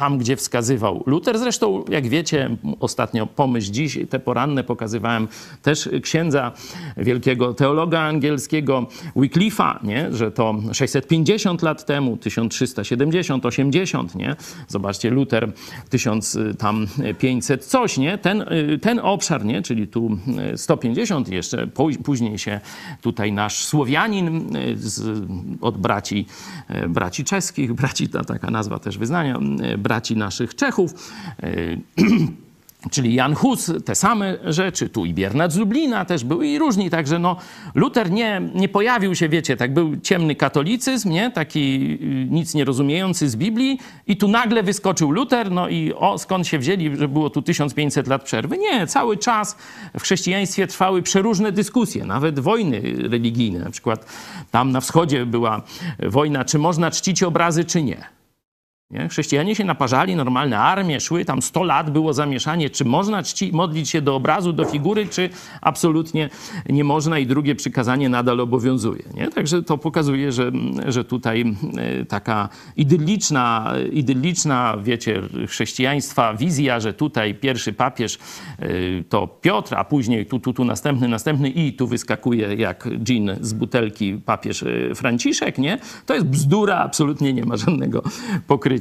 [0.00, 1.38] tam, gdzie wskazywał Luther.
[1.38, 5.28] Zresztą, jak wiecie, ostatnio pomyśl dziś, te poranne pokazywałem
[5.62, 6.52] też księdza
[6.96, 8.86] wielkiego teologa angielskiego
[9.16, 10.12] Wycliffe'a, nie?
[10.12, 14.36] że to 650 lat temu, 1370, 80, nie?
[14.68, 15.52] Zobaczcie, Luther
[15.90, 18.18] 1500 coś, nie?
[18.18, 18.44] Ten,
[18.82, 19.62] ten obszar, nie?
[19.62, 20.18] Czyli tu
[20.56, 21.66] 150 jeszcze,
[22.04, 22.60] później się
[23.02, 25.24] tutaj nasz Słowianin z,
[25.60, 26.26] od braci,
[26.88, 29.38] braci czeskich, braci, ta taka nazwa też wyznania,
[29.90, 30.94] braci naszych Czechów,
[32.94, 36.90] czyli Jan Hus, te same rzeczy, tu i Biernat z Lublina też były i różni,
[36.90, 37.36] także no
[37.74, 41.98] Luter nie, nie pojawił się, wiecie, tak był ciemny katolicyzm, nie, taki
[42.30, 46.58] nic nie rozumiejący z Biblii i tu nagle wyskoczył Luter, no i o, skąd się
[46.58, 48.58] wzięli, że było tu 1500 lat przerwy?
[48.58, 49.56] Nie, cały czas
[49.98, 54.06] w chrześcijaństwie trwały przeróżne dyskusje, nawet wojny religijne, na przykład
[54.50, 55.62] tam na wschodzie była
[55.98, 58.19] wojna, czy można czcić obrazy, czy nie.
[58.90, 59.08] Nie?
[59.08, 63.90] Chrześcijanie się naparzali, normalne armie szły, tam 100 lat było zamieszanie, czy można czci, modlić
[63.90, 65.30] się do obrazu, do figury, czy
[65.60, 66.30] absolutnie
[66.68, 69.02] nie można i drugie przykazanie nadal obowiązuje.
[69.14, 69.28] Nie?
[69.28, 70.52] Także to pokazuje, że,
[70.88, 78.18] że tutaj e, taka idylliczna, idylliczna, wiecie, chrześcijaństwa wizja, że tutaj pierwszy papież
[78.58, 78.68] e,
[79.08, 83.52] to Piotr, a później tu, tu, tu następny, następny i tu wyskakuje jak dżin z
[83.52, 85.78] butelki papież e, Franciszek, nie?
[86.06, 88.02] To jest bzdura, absolutnie nie ma żadnego
[88.46, 88.79] pokrycia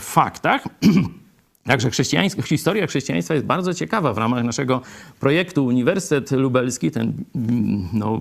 [0.00, 0.64] w faktach.
[1.66, 4.12] Także chrześcijańska, historia chrześcijaństwa jest bardzo ciekawa.
[4.12, 4.80] W ramach naszego
[5.20, 7.12] projektu Uniwersytet Lubelski, ten
[7.92, 8.20] no,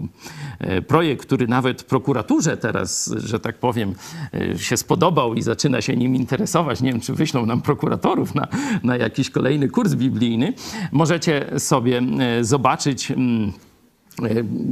[0.87, 3.93] projekt, który nawet prokuraturze teraz, że tak powiem,
[4.57, 6.81] się spodobał i zaczyna się nim interesować.
[6.81, 8.47] Nie wiem, czy wyślą nam prokuratorów na,
[8.83, 10.53] na jakiś kolejny kurs biblijny.
[10.91, 12.01] Możecie sobie
[12.41, 13.13] zobaczyć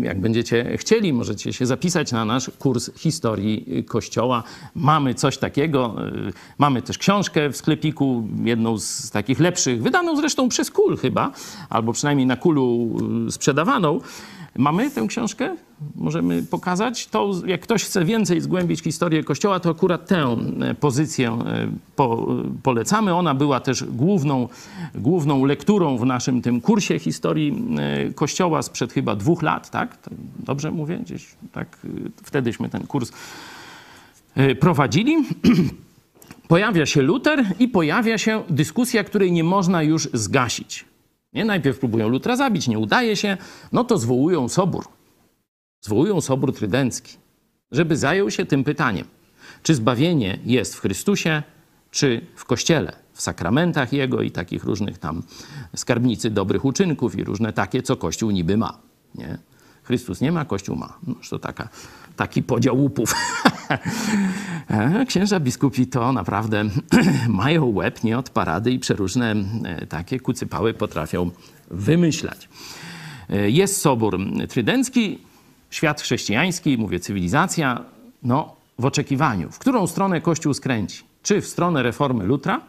[0.01, 4.43] jak będziecie chcieli, możecie się zapisać na nasz kurs historii Kościoła.
[4.75, 5.95] Mamy coś takiego.
[6.57, 11.31] Mamy też książkę w sklepiku, jedną z takich lepszych, wydaną zresztą przez KUL chyba,
[11.69, 12.97] albo przynajmniej na KULu
[13.29, 13.99] sprzedawaną.
[14.57, 15.55] Mamy tę książkę?
[15.95, 17.07] Możemy pokazać?
[17.07, 20.37] To, jak ktoś chce więcej zgłębić historię Kościoła, to akurat tę
[20.79, 21.39] pozycję
[21.95, 22.27] po,
[22.63, 23.13] polecamy.
[23.15, 24.47] Ona była też główną,
[24.95, 27.65] główną lekturą w naszym tym kursie historii
[28.15, 29.97] Kościoła sprzed chyba dwóch lat, tak?
[30.39, 30.97] Dobrze mówię?
[30.97, 31.77] Gdzieś tak
[32.23, 33.11] wtedyśmy ten kurs
[34.59, 35.15] prowadzili.
[36.47, 40.85] Pojawia się Luter i pojawia się dyskusja, której nie można już zgasić.
[41.33, 41.45] Nie?
[41.45, 43.37] Najpierw próbują Lutra zabić, nie udaje się,
[43.71, 44.87] no to zwołują sobór.
[45.81, 47.17] Zwołują sobór trydencki,
[47.71, 49.07] żeby zajął się tym pytaniem,
[49.63, 51.43] czy zbawienie jest w Chrystusie,
[51.91, 55.23] czy w Kościele, w sakramentach Jego i takich różnych tam
[55.75, 58.79] skarbnicy dobrych uczynków i różne takie, co Kościół niby ma.
[59.15, 59.37] Nie?
[59.83, 60.97] Chrystus nie ma, Kościół ma.
[61.07, 61.69] No, to taka,
[62.15, 63.15] taki podział łupów.
[65.07, 66.63] Księża biskupi to naprawdę
[67.29, 69.35] mają łeb nie od parady i przeróżne
[69.89, 71.31] takie kucypały potrafią
[71.71, 72.49] wymyślać.
[73.47, 74.19] Jest sobór
[74.49, 75.19] trydencki,
[75.69, 77.81] świat chrześcijański, mówię cywilizacja,
[78.23, 79.51] no w oczekiwaniu.
[79.51, 81.03] W którą stronę Kościół skręci?
[81.23, 82.61] Czy w stronę reformy Lutra,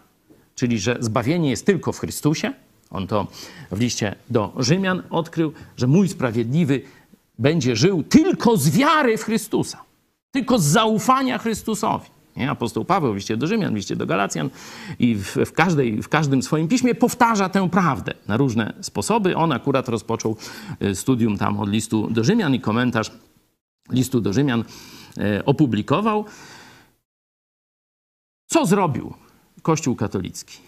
[0.55, 2.53] czyli że zbawienie jest tylko w Chrystusie.
[2.91, 3.27] On to
[3.71, 6.83] w liście do Rzymian odkrył, że mój sprawiedliwy
[7.39, 9.85] będzie żył tylko z wiary w Chrystusa,
[10.31, 12.15] tylko z zaufania Chrystusowi.
[12.37, 12.51] Nie?
[12.51, 14.51] Apostoł Paweł liście do Rzymian, liście do Galacjan
[14.99, 19.37] i w, w, każdej, w każdym swoim piśmie powtarza tę prawdę na różne sposoby.
[19.37, 20.37] On akurat rozpoczął
[20.83, 23.11] y, studium tam od listu do Rzymian i komentarz
[23.91, 24.65] listu do Rzymian
[25.19, 26.25] y, opublikował.
[28.47, 29.15] Co zrobił
[29.63, 30.59] Kościół katolicki?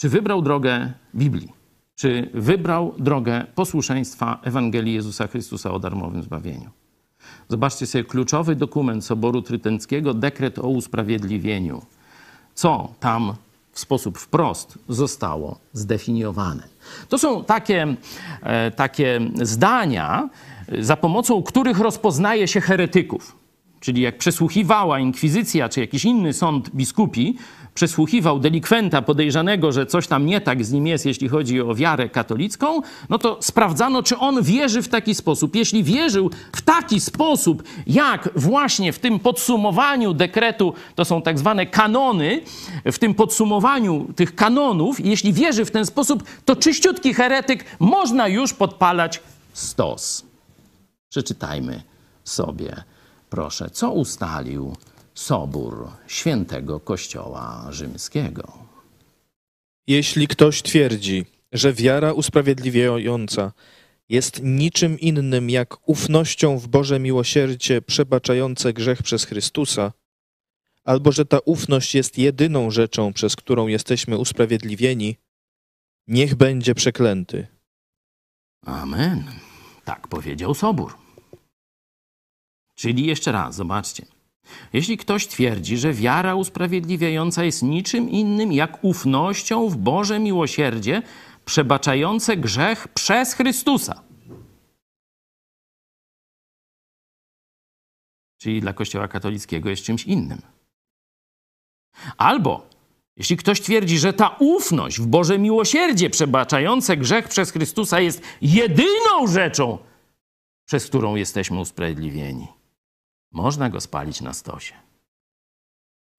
[0.00, 1.59] Czy wybrał drogę Biblii?
[2.00, 6.70] Czy wybrał drogę posłuszeństwa Ewangelii Jezusa Chrystusa o darmowym zbawieniu?
[7.48, 11.82] Zobaczcie sobie kluczowy dokument Soboru Trytenckiego, dekret o usprawiedliwieniu.
[12.54, 13.34] Co tam
[13.72, 16.62] w sposób wprost zostało zdefiniowane.
[17.08, 17.96] To są takie,
[18.42, 20.28] e, takie zdania,
[20.78, 23.36] za pomocą których rozpoznaje się heretyków.
[23.80, 27.36] Czyli jak przesłuchiwała inkwizycja czy jakiś inny sąd biskupi,
[27.74, 32.08] przesłuchiwał delikwenta podejrzanego, że coś tam nie tak z nim jest, jeśli chodzi o wiarę
[32.08, 35.56] katolicką, no to sprawdzano, czy on wierzy w taki sposób.
[35.56, 41.66] Jeśli wierzył w taki sposób, jak właśnie w tym podsumowaniu dekretu, to są tak zwane
[41.66, 42.40] kanony,
[42.84, 48.54] w tym podsumowaniu tych kanonów, jeśli wierzy w ten sposób, to czyściutki heretyk można już
[48.54, 49.20] podpalać
[49.52, 50.24] stos.
[51.08, 51.82] Przeczytajmy
[52.24, 52.84] sobie,
[53.30, 54.76] proszę, co ustalił
[55.20, 58.52] Sobór Świętego Kościoła Rzymskiego.
[59.86, 63.52] Jeśli ktoś twierdzi, że wiara usprawiedliwiająca
[64.08, 69.92] jest niczym innym jak ufnością w Boże miłosierdzie przebaczające grzech przez Chrystusa,
[70.84, 75.16] albo że ta ufność jest jedyną rzeczą, przez którą jesteśmy usprawiedliwieni,
[76.06, 77.46] niech będzie przeklęty.
[78.66, 79.24] Amen.
[79.84, 80.94] Tak powiedział Sobór.
[82.74, 84.19] Czyli jeszcze raz, zobaczcie.
[84.72, 91.02] Jeśli ktoś twierdzi, że wiara usprawiedliwiająca jest niczym innym jak ufnością w Boże miłosierdzie
[91.44, 94.02] przebaczające grzech przez Chrystusa.
[98.38, 100.42] Czyli dla Kościoła katolickiego jest czymś innym.
[102.16, 102.66] Albo
[103.16, 109.26] jeśli ktoś twierdzi, że ta ufność w Boże miłosierdzie przebaczające grzech przez Chrystusa jest jedyną
[109.26, 109.78] rzeczą,
[110.68, 112.48] przez którą jesteśmy usprawiedliwieni,
[113.32, 114.74] można go spalić na stosie.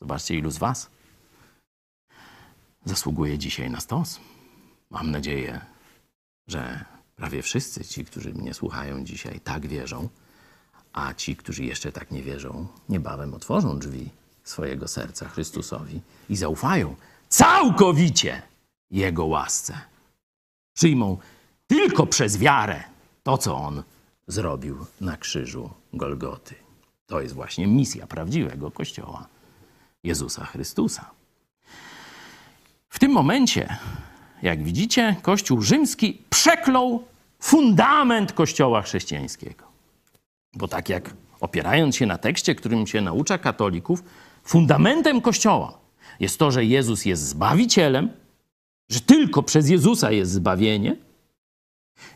[0.01, 0.89] Zobaczcie, ilu z Was
[2.85, 4.19] zasługuje dzisiaj na stos.
[4.89, 5.61] Mam nadzieję,
[6.47, 6.85] że
[7.15, 10.09] prawie wszyscy ci, którzy mnie słuchają dzisiaj, tak wierzą,
[10.93, 14.09] a ci, którzy jeszcze tak nie wierzą, niebawem otworzą drzwi
[14.43, 16.95] swojego serca Chrystusowi i zaufają
[17.29, 18.41] całkowicie
[18.91, 19.81] Jego łasce.
[20.73, 21.17] Przyjmą
[21.67, 22.83] tylko przez wiarę
[23.23, 23.83] to, co On
[24.27, 26.55] zrobił na krzyżu Golgoty.
[27.11, 29.27] To jest właśnie misja prawdziwego Kościoła
[30.03, 31.11] Jezusa Chrystusa.
[32.89, 33.77] W tym momencie,
[34.41, 37.03] jak widzicie, Kościół rzymski przeklął
[37.39, 39.63] fundament Kościoła chrześcijańskiego.
[40.53, 44.03] Bo tak jak opierając się na tekście, którym się naucza katolików,
[44.43, 45.77] fundamentem Kościoła
[46.19, 48.09] jest to, że Jezus jest Zbawicielem,
[48.89, 50.95] że tylko przez Jezusa jest zbawienie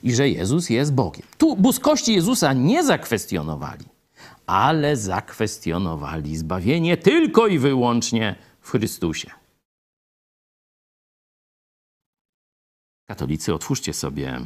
[0.04, 1.28] i że Jezus jest Bogiem.
[1.38, 3.95] Tu boskości Jezusa nie zakwestionowali,
[4.46, 9.32] ale zakwestionowali zbawienie tylko i wyłącznie w Chrystusie.
[13.08, 14.42] Katolicy, otwórzcie sobie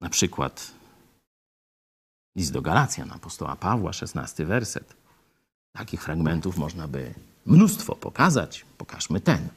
[0.00, 0.70] na przykład
[2.36, 4.94] list do Galacjan apostoła Pawła, 16 werset.
[5.72, 7.14] Takich fragmentów można by
[7.46, 8.64] mnóstwo pokazać.
[8.78, 9.48] Pokażmy ten.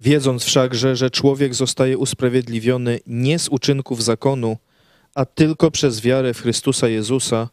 [0.00, 4.56] Wiedząc wszakże, że człowiek zostaje usprawiedliwiony nie z uczynków zakonu,
[5.14, 7.48] a tylko przez wiarę w Chrystusa Jezusa,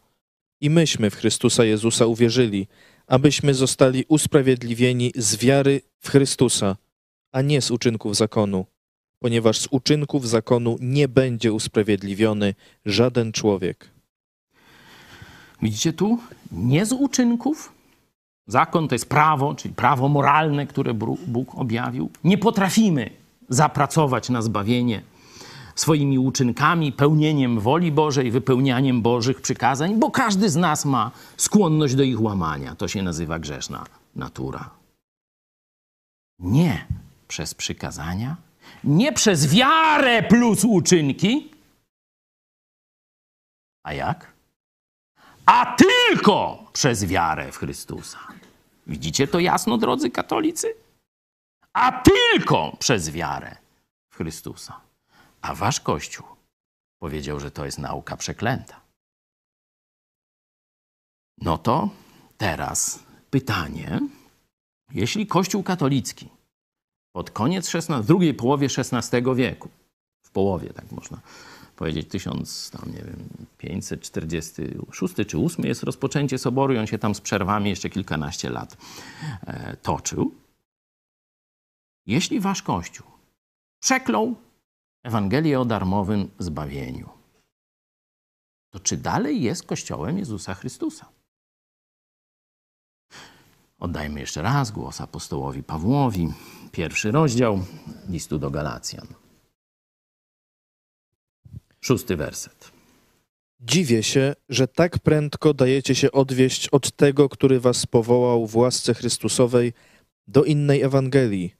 [0.60, 2.68] i myśmy w Chrystusa Jezusa uwierzyli,
[3.06, 6.76] abyśmy zostali usprawiedliwieni z wiary w Chrystusa,
[7.32, 8.66] a nie z uczynków zakonu,
[9.18, 12.54] ponieważ z uczynków zakonu nie będzie usprawiedliwiony
[12.86, 13.90] żaden człowiek.
[15.62, 16.18] Widzicie tu?
[16.52, 17.72] Nie z uczynków.
[18.46, 20.94] Zakon to jest prawo, czyli prawo moralne, które
[21.26, 22.10] Bóg objawił.
[22.24, 23.10] Nie potrafimy
[23.48, 25.02] zapracować na zbawienie
[25.80, 32.02] swoimi uczynkami, pełnieniem woli Bożej, wypełnianiem Bożych przykazań, bo każdy z nas ma skłonność do
[32.02, 32.74] ich łamania.
[32.74, 34.70] To się nazywa grzeszna natura.
[36.38, 36.86] Nie
[37.28, 38.36] przez przykazania,
[38.84, 41.50] nie przez wiarę plus uczynki.
[43.82, 44.32] A jak?
[45.46, 48.18] A tylko przez wiarę w Chrystusa.
[48.86, 50.74] Widzicie to jasno, drodzy katolicy?
[51.72, 53.56] A tylko przez wiarę
[54.10, 54.89] w Chrystusa.
[55.42, 56.26] A wasz Kościół
[56.98, 58.80] powiedział, że to jest nauka przeklęta.
[61.38, 61.90] No to
[62.38, 62.98] teraz
[63.30, 64.00] pytanie,
[64.90, 66.28] jeśli Kościół katolicki
[67.12, 69.68] pod koniec XVI, w drugiej połowie XVI wieku,
[70.22, 71.20] w połowie, tak można
[71.76, 73.28] powiedzieć, 1000, tam nie wiem,
[73.58, 78.76] 546 czy 8 jest rozpoczęcie soboru i on się tam z przerwami jeszcze kilkanaście lat
[79.46, 80.34] e, toczył.
[82.06, 83.06] Jeśli wasz Kościół
[83.82, 84.36] przeklął
[85.02, 87.08] Ewangelię o darmowym zbawieniu,
[88.70, 91.08] to czy dalej jest Kościołem Jezusa Chrystusa?
[93.78, 96.32] Oddajmy jeszcze raz głos apostołowi Pawłowi,
[96.72, 97.64] pierwszy rozdział
[98.08, 99.06] listu do Galacjan.
[101.80, 102.72] Szósty werset.
[103.60, 108.94] Dziwię się, że tak prędko dajecie się odwieść od tego, który was powołał w łasce
[108.94, 109.72] Chrystusowej
[110.26, 111.54] do innej Ewangelii,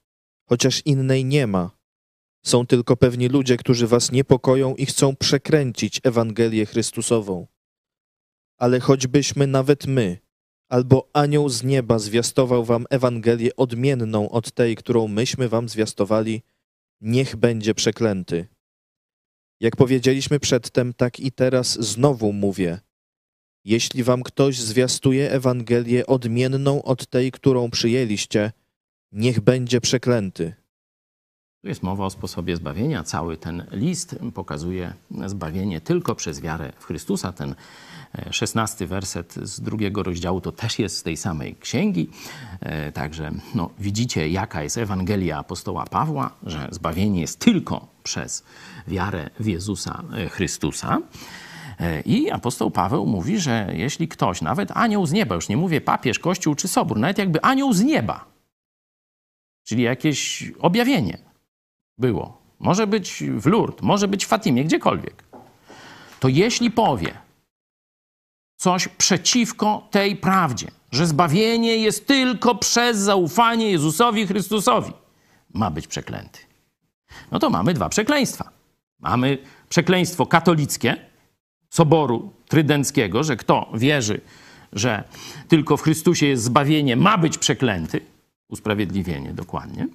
[0.49, 1.80] chociaż innej nie ma.
[2.43, 7.47] Są tylko pewni ludzie, którzy was niepokoją i chcą przekręcić Ewangelię Chrystusową.
[8.59, 10.19] Ale choćbyśmy nawet my,
[10.69, 16.43] albo anioł z nieba zwiastował wam Ewangelię odmienną od tej, którą myśmy wam zwiastowali,
[17.01, 18.47] niech będzie przeklęty.
[19.61, 22.81] Jak powiedzieliśmy przedtem, tak i teraz znowu mówię.
[23.65, 28.53] Jeśli wam ktoś zwiastuje Ewangelię odmienną od tej, którą przyjęliście,
[29.13, 30.60] niech będzie przeklęty.
[31.63, 33.05] Tu jest mowa o sposobie zbawienia.
[33.05, 34.95] Cały ten list pokazuje
[35.27, 37.33] zbawienie tylko przez wiarę w Chrystusa.
[37.33, 37.55] Ten
[38.15, 42.11] e, szesnasty werset z drugiego rozdziału to też jest z tej samej księgi.
[42.61, 48.45] E, Także no, widzicie, jaka jest Ewangelia apostoła Pawła, że zbawienie jest tylko przez
[48.89, 50.99] wiarę w Jezusa e, Chrystusa.
[52.05, 56.19] I apostoł Paweł mówi, że jeśli ktoś, nawet anioł z nieba, już nie mówię papież,
[56.19, 58.25] kościół czy sobór, nawet jakby anioł z nieba,
[59.65, 61.30] czyli jakieś objawienie
[62.01, 65.25] było, może być w Lourdes, może być w Fatimie, gdziekolwiek,
[66.21, 67.15] to jeśli powie
[68.57, 74.93] coś przeciwko tej prawdzie, że zbawienie jest tylko przez zaufanie Jezusowi Chrystusowi,
[75.55, 76.39] ma być przeklęty.
[77.31, 78.51] No to mamy dwa przekleństwa.
[79.01, 79.39] Mamy
[79.69, 80.97] przekleństwo katolickie,
[81.71, 84.21] Soboru Trydenckiego, że kto wierzy,
[84.73, 85.05] że
[85.49, 88.01] tylko w Chrystusie jest zbawienie, ma być przeklęty,
[88.49, 89.87] usprawiedliwienie dokładnie.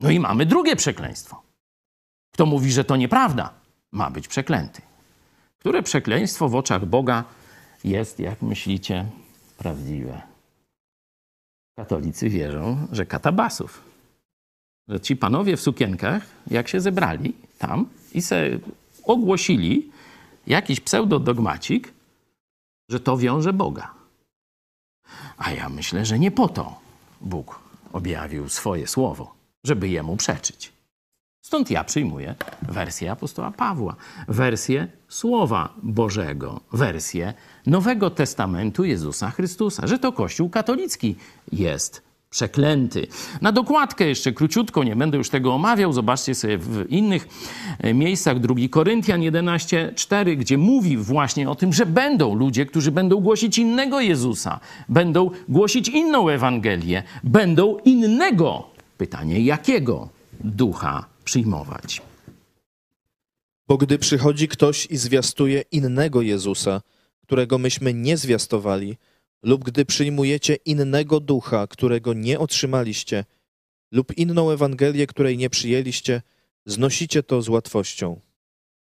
[0.00, 1.42] No i mamy drugie przekleństwo.
[2.34, 3.54] Kto mówi, że to nieprawda,
[3.92, 4.82] ma być przeklęty.
[5.58, 7.24] Które przekleństwo w oczach Boga
[7.84, 9.06] jest, jak myślicie,
[9.58, 10.22] prawdziwe?
[11.76, 13.82] Katolicy wierzą, że katabasów.
[14.88, 18.58] Że ci panowie w sukienkach, jak się zebrali tam i se
[19.04, 19.90] ogłosili
[20.46, 21.92] jakiś pseudodogmacik,
[22.88, 23.94] że to wiąże Boga.
[25.36, 26.80] A ja myślę, że nie po to
[27.20, 27.60] Bóg
[27.92, 29.35] objawił swoje słowo,
[29.66, 30.72] żeby jemu przeczyć.
[31.42, 33.96] Stąd ja przyjmuję wersję apostoła Pawła,
[34.28, 37.34] wersję Słowa Bożego, wersję
[37.66, 41.16] Nowego Testamentu Jezusa Chrystusa, że to Kościół katolicki
[41.52, 43.06] jest przeklęty.
[43.42, 47.28] Na dokładkę jeszcze króciutko, nie będę już tego omawiał, zobaczcie sobie w innych
[47.78, 53.20] e, miejscach, 2 Koryntian 11:4, gdzie mówi właśnie o tym, że będą ludzie, którzy będą
[53.20, 60.08] głosić innego Jezusa, będą głosić inną Ewangelię, będą innego, pytanie jakiego,
[60.40, 62.02] ducha przyjmować.
[63.68, 66.82] Bo gdy przychodzi ktoś i zwiastuje innego Jezusa,
[67.22, 68.96] którego myśmy nie zwiastowali,
[69.42, 73.24] lub gdy przyjmujecie innego ducha, którego nie otrzymaliście,
[73.92, 76.22] lub inną Ewangelię, której nie przyjęliście,
[76.66, 78.20] znosicie to z łatwością.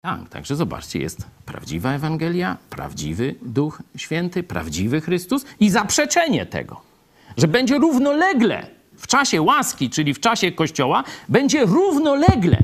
[0.01, 6.81] Tak, także zobaczcie, jest prawdziwa Ewangelia, prawdziwy Duch Święty, prawdziwy Chrystus i zaprzeczenie tego,
[7.37, 12.57] że będzie równolegle w czasie łaski, czyli w czasie Kościoła, będzie równolegle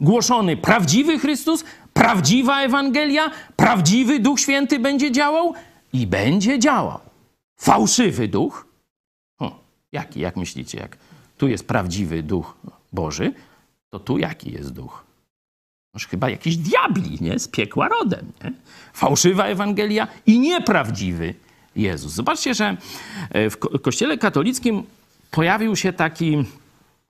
[0.00, 5.54] głoszony prawdziwy Chrystus, prawdziwa Ewangelia, prawdziwy Duch Święty będzie działał
[5.92, 7.00] i będzie działał.
[7.60, 8.66] Fałszywy duch,
[9.40, 9.60] o,
[9.92, 10.96] jaki, jak myślicie, jak
[11.38, 12.56] tu jest prawdziwy Duch
[12.92, 13.32] Boży,
[13.90, 15.04] to tu jaki jest duch?
[15.94, 17.38] Noż chyba jakiś diabli, nie?
[17.38, 18.52] Z piekła rodem, nie?
[18.92, 21.34] Fałszywa Ewangelia i nieprawdziwy
[21.76, 22.12] Jezus.
[22.12, 22.76] Zobaczcie, że
[23.30, 24.82] e, w ko- kościele katolickim
[25.34, 26.44] pojawił się taki,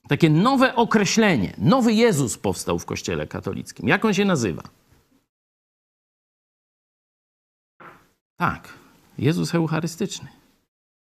[0.09, 1.55] takie nowe określenie.
[1.59, 3.89] Nowy Jezus powstał w kościele katolickim.
[3.89, 4.63] Jak on się nazywa?
[8.37, 8.69] Tak,
[9.19, 10.29] Jezus Eucharystyczny.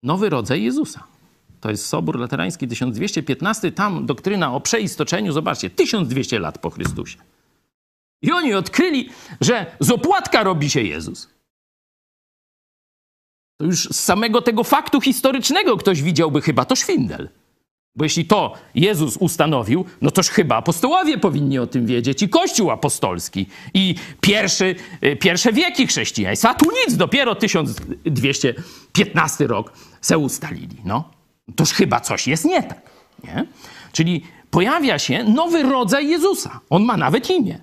[0.02, 1.04] Nowy rodzaj Jezusa.
[1.60, 3.72] To jest Sobór Laterański 1215.
[3.72, 7.18] Tam doktryna o przeistoczeniu, zobaczcie, 1200 lat po Chrystusie.
[8.22, 11.28] I oni odkryli, że z opłatka robi się Jezus.
[13.58, 17.28] To już z samego tego faktu historycznego ktoś widziałby chyba to szwindel.
[17.96, 22.70] Bo jeśli to Jezus ustanowił, no toż chyba apostołowie powinni o tym wiedzieć i Kościół
[22.70, 26.50] apostolski i pierwszy, y, pierwsze wieki chrześcijaństwa.
[26.50, 30.76] A tu nic, dopiero 1215 rok se ustalili.
[30.84, 31.10] No,
[31.56, 32.90] toż chyba coś jest nie tak.
[33.24, 33.46] Nie?
[33.92, 36.60] Czyli pojawia się nowy rodzaj Jezusa.
[36.70, 37.60] On ma nawet imię.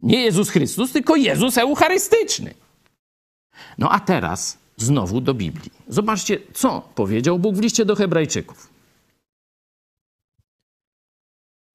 [0.00, 2.54] Nie Jezus Chrystus, tylko Jezus Eucharystyczny.
[3.78, 5.70] No a teraz znowu do Biblii.
[5.88, 8.68] Zobaczcie, co powiedział Bóg w liście do Hebrajczyków.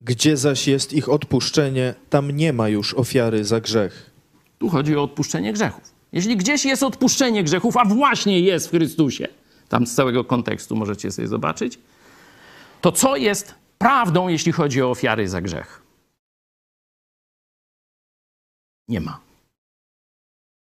[0.01, 4.11] Gdzie zaś jest ich odpuszczenie, tam nie ma już ofiary za grzech.
[4.59, 5.93] Tu chodzi o odpuszczenie grzechów.
[6.11, 9.27] Jeśli gdzieś jest odpuszczenie grzechów, a właśnie jest w Chrystusie,
[9.69, 11.79] tam z całego kontekstu możecie sobie zobaczyć,
[12.81, 15.81] to co jest prawdą, jeśli chodzi o ofiary za grzech?
[18.87, 19.19] Nie ma.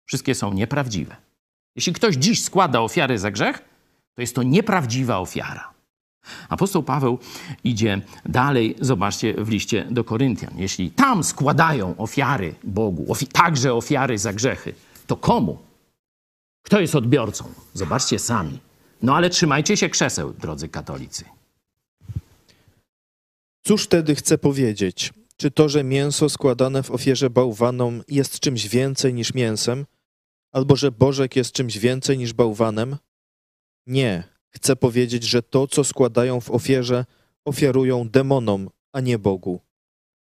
[0.07, 1.26] Wszystkie są nieprawdziwe.
[1.77, 3.59] Jeśli ktoś dziś składa ofiary za grzech,
[4.15, 5.77] to jest to nieprawdziwa ofiara.
[6.49, 7.19] Apostoł Paweł
[7.65, 10.51] idzie dalej, zobaczcie w liście do Koryntian.
[10.57, 14.75] Jeśli tam składają ofiary Bogu, ofi także ofiary za grzechy,
[15.07, 15.59] to komu?
[16.63, 17.45] Kto jest odbiorcą?
[17.75, 18.59] Zobaczcie sami.
[19.03, 21.25] No ale trzymajcie się krzeseł, drodzy katolicy.
[23.67, 25.13] Cóż wtedy chcę powiedzieć?
[25.37, 29.87] Czy to, że mięso składane w ofierze bałwanom jest czymś więcej niż mięsem?
[30.57, 32.97] Albo że bożek jest czymś więcej niż bałwanem?
[33.87, 34.25] Nie.
[34.51, 37.05] Chcę powiedzieć, że to, co składają w ofierze,
[37.45, 39.61] ofiarują demonom, a nie Bogu.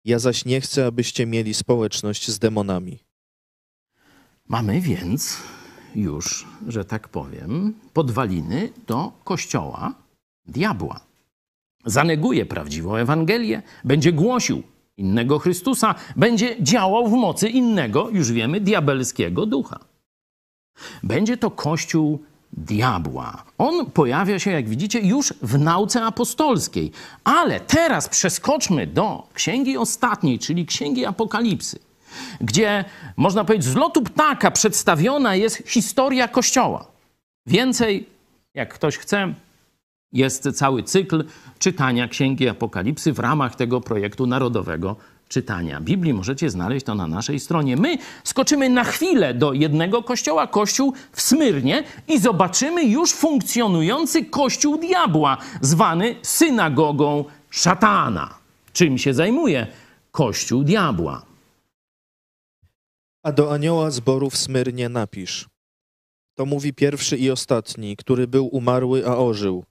[0.04, 2.98] Ja zaś nie chcę, abyście mieli społeczność z demonami.
[4.48, 5.36] Mamy więc
[5.94, 9.94] już, że tak powiem, podwaliny do kościoła
[10.46, 11.00] diabła.
[11.84, 14.62] Zaneguje prawdziwą Ewangelię, będzie głosił
[14.96, 19.91] innego Chrystusa, będzie działał w mocy innego, już wiemy, diabelskiego ducha.
[21.02, 22.18] Będzie to kościół
[22.52, 23.44] diabła.
[23.58, 26.92] On pojawia się, jak widzicie, już w nauce apostolskiej.
[27.24, 31.78] Ale teraz przeskoczmy do księgi ostatniej, czyli księgi Apokalipsy,
[32.40, 32.84] gdzie,
[33.16, 36.86] można powiedzieć, z lotu ptaka przedstawiona jest historia Kościoła.
[37.46, 38.06] Więcej,
[38.54, 39.34] jak ktoś chce,
[40.12, 41.24] jest cały cykl
[41.58, 44.96] czytania Księgi Apokalipsy w ramach tego projektu narodowego
[45.32, 46.14] czytania Biblii.
[46.14, 47.76] Możecie znaleźć to na naszej stronie.
[47.76, 54.78] My skoczymy na chwilę do jednego kościoła, kościół w Smyrnie i zobaczymy już funkcjonujący kościół
[54.78, 58.34] diabła, zwany synagogą szatana.
[58.72, 59.66] Czym się zajmuje
[60.10, 61.22] kościół diabła?
[63.22, 65.48] A do anioła zboru w Smyrnie napisz.
[66.34, 69.64] To mówi pierwszy i ostatni, który był umarły, a ożył.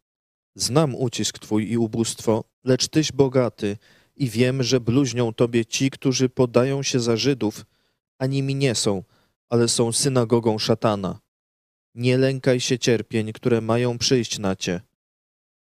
[0.56, 3.78] Znam ucisk twój i ubóstwo, lecz tyś bogaty
[4.22, 7.66] i wiem, że bluźnią tobie ci, którzy podają się za Żydów,
[8.20, 9.04] a nimi nie są,
[9.50, 11.20] ale są synagogą szatana.
[11.96, 14.82] Nie lękaj się cierpień, które mają przyjść na cię.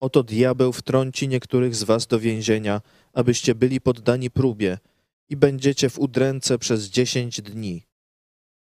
[0.01, 2.81] Oto diabeł wtrąci niektórych z was do więzienia,
[3.13, 4.79] abyście byli poddani próbie
[5.29, 7.83] i będziecie w udręce przez dziesięć dni.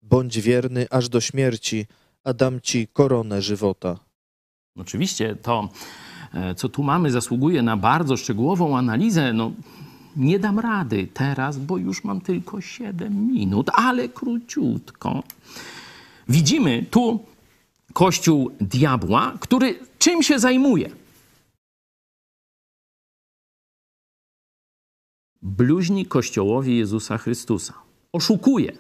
[0.03, 1.87] Bądź wierny aż do śmierci,
[2.25, 3.99] a dam ci koronę żywota.
[4.77, 5.69] Oczywiście to,
[6.35, 9.33] e, co tu mamy, zasługuje na bardzo szczegółową analizę.
[9.33, 9.53] No,
[10.17, 15.23] nie dam rady teraz, bo już mam tylko 7 minut, ale króciutko.
[16.29, 17.25] Widzimy tu
[17.93, 20.91] kościół diabła, który czym się zajmuje?
[25.43, 27.75] Bluźni kościołowi Jezusa Chrystusa.
[28.13, 28.73] Oszukuje,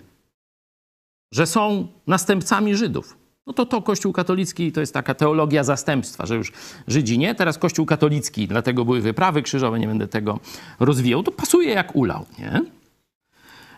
[1.32, 3.19] że są następcami Żydów.
[3.50, 6.52] No to to Kościół katolicki to jest taka teologia zastępstwa, że już
[6.88, 10.40] Żydzi nie, teraz Kościół katolicki, dlatego były wyprawy krzyżowe, nie będę tego
[10.80, 11.22] rozwijał.
[11.22, 12.62] To pasuje jak ulał, nie?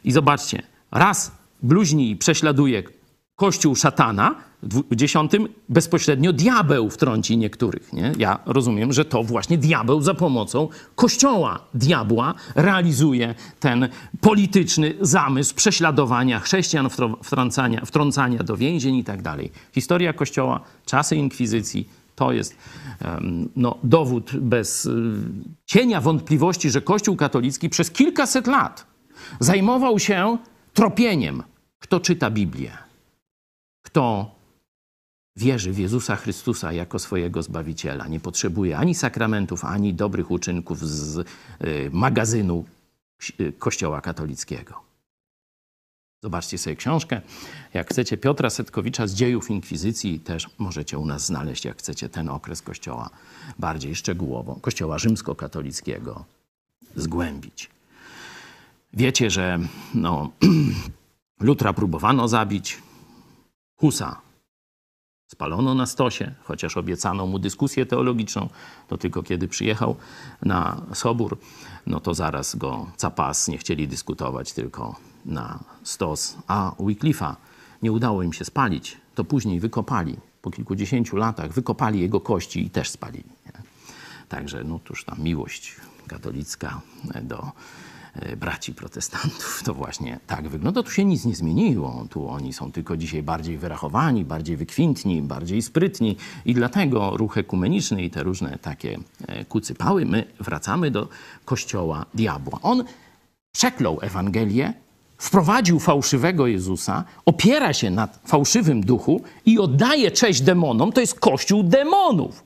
[0.05, 2.83] I zobaczcie, raz bluźni i prześladuje
[3.37, 4.35] Kościół szatana,
[4.93, 7.93] dziesiątym bezpośrednio diabeł wtrąci niektórych.
[7.93, 8.13] Nie?
[8.19, 13.89] Ja rozumiem, że to właśnie diabeł za pomocą kościoła diabła realizuje ten
[14.21, 16.89] polityczny zamysł prześladowania chrześcijan,
[17.23, 19.51] wtrącania, wtrącania do więzień i tak dalej.
[19.73, 22.57] Historia kościoła, czasy inkwizycji to jest
[23.57, 25.15] no, dowód bez y,
[25.67, 28.87] cienia wątpliwości, że Kościół katolicki przez kilkaset lat
[29.41, 30.39] zajmował się
[30.75, 31.43] tropieniem,
[31.79, 32.73] kto czyta Biblię,
[33.83, 34.35] kto
[35.37, 38.09] wierzy w Jezusa Chrystusa jako swojego Zbawiciela.
[38.09, 41.25] Nie potrzebuje ani sakramentów, ani dobrych uczynków z y,
[41.93, 42.65] magazynu
[43.41, 44.93] y, Kościoła katolickiego.
[46.23, 47.21] Zobaczcie sobie książkę.
[47.75, 52.29] Jak chcecie Piotra Setkowicza z dziejów Inkwizycji, też możecie u nas znaleźć, jak chcecie ten
[52.29, 53.11] okres Kościoła
[53.59, 56.25] bardziej szczegółowo, Kościoła rzymskokatolickiego
[56.97, 57.71] zgłębić.
[58.93, 59.59] Wiecie, że
[59.95, 60.31] no,
[61.41, 62.79] Lutra próbowano zabić,
[63.77, 64.21] Husa
[65.33, 68.49] Spalono na stosie, chociaż obiecano mu dyskusję teologiczną,
[68.89, 69.97] to tylko kiedy przyjechał
[70.43, 71.39] na sobór,
[71.87, 76.37] no to zaraz go capas nie chcieli dyskutować, tylko na stos.
[76.47, 77.35] A Wycliffe'a
[77.83, 80.17] nie udało im się spalić, to później wykopali.
[80.43, 83.33] Po kilkudziesięciu latach wykopali jego kości i też spalili.
[84.29, 85.77] Także no tuż ta miłość
[86.07, 86.81] katolicka
[87.23, 87.53] do
[88.37, 90.83] braci protestantów to właśnie tak wygląda.
[90.83, 92.07] Tu się nic nie zmieniło.
[92.11, 98.03] Tu oni są tylko dzisiaj bardziej wyrachowani, bardziej wykwintni, bardziej sprytni i dlatego ruch ekumeniczny
[98.03, 101.09] i te różne takie e, kucypały, my wracamy do
[101.45, 102.59] kościoła diabła.
[102.63, 102.85] On
[103.53, 104.75] przeklął Ewangelię,
[105.19, 110.93] wprowadził fałszywego Jezusa, opiera się na fałszywym duchu i oddaje cześć demonom.
[110.93, 112.43] To jest kościół demonów.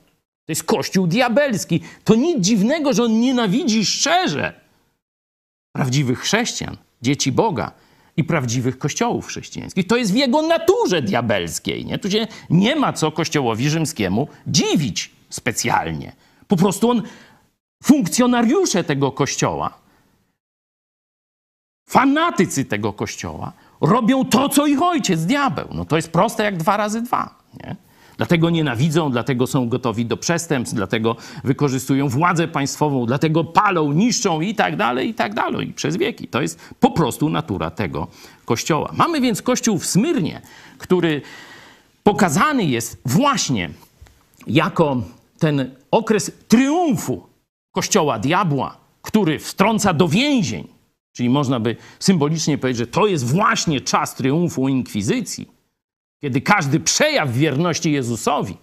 [0.46, 1.80] To jest kościół diabelski.
[2.04, 4.65] To nic dziwnego, że on nienawidzi szczerze
[5.76, 7.72] prawdziwych chrześcijan, dzieci Boga
[8.16, 9.86] i prawdziwych kościołów chrześcijańskich.
[9.86, 11.86] To jest w jego naturze diabelskiej.
[11.86, 11.98] Nie?
[11.98, 16.12] Tu się nie ma co kościołowi rzymskiemu dziwić specjalnie.
[16.48, 17.02] Po prostu on,
[17.82, 19.78] funkcjonariusze tego kościoła,
[21.88, 25.68] fanatycy tego kościoła robią to, co ich ojciec, diabeł.
[25.72, 27.34] No to jest proste jak dwa razy dwa.
[27.64, 27.76] Nie?
[28.16, 34.54] Dlatego nienawidzą, dlatego są gotowi do przestępstw, dlatego wykorzystują władzę państwową, dlatego palą, niszczą i
[34.54, 36.28] tak dalej, i tak dalej, i przez wieki.
[36.28, 38.06] To jest po prostu natura tego
[38.44, 38.90] kościoła.
[38.92, 40.42] Mamy więc kościół w Smyrnie,
[40.78, 41.22] który
[42.02, 43.70] pokazany jest właśnie
[44.46, 45.02] jako
[45.38, 47.26] ten okres triumfu
[47.72, 50.68] kościoła diabła, który wtrąca do więzień.
[51.12, 55.55] Czyli można by symbolicznie powiedzieć, że to jest właśnie czas triumfu inkwizycji
[56.20, 58.56] kiedy każdy przejaw wierności Jezusowi,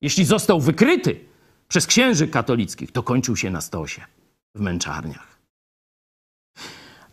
[0.00, 1.20] jeśli został wykryty
[1.68, 4.02] przez księży katolickich, to kończył się na stosie,
[4.54, 5.38] w męczarniach.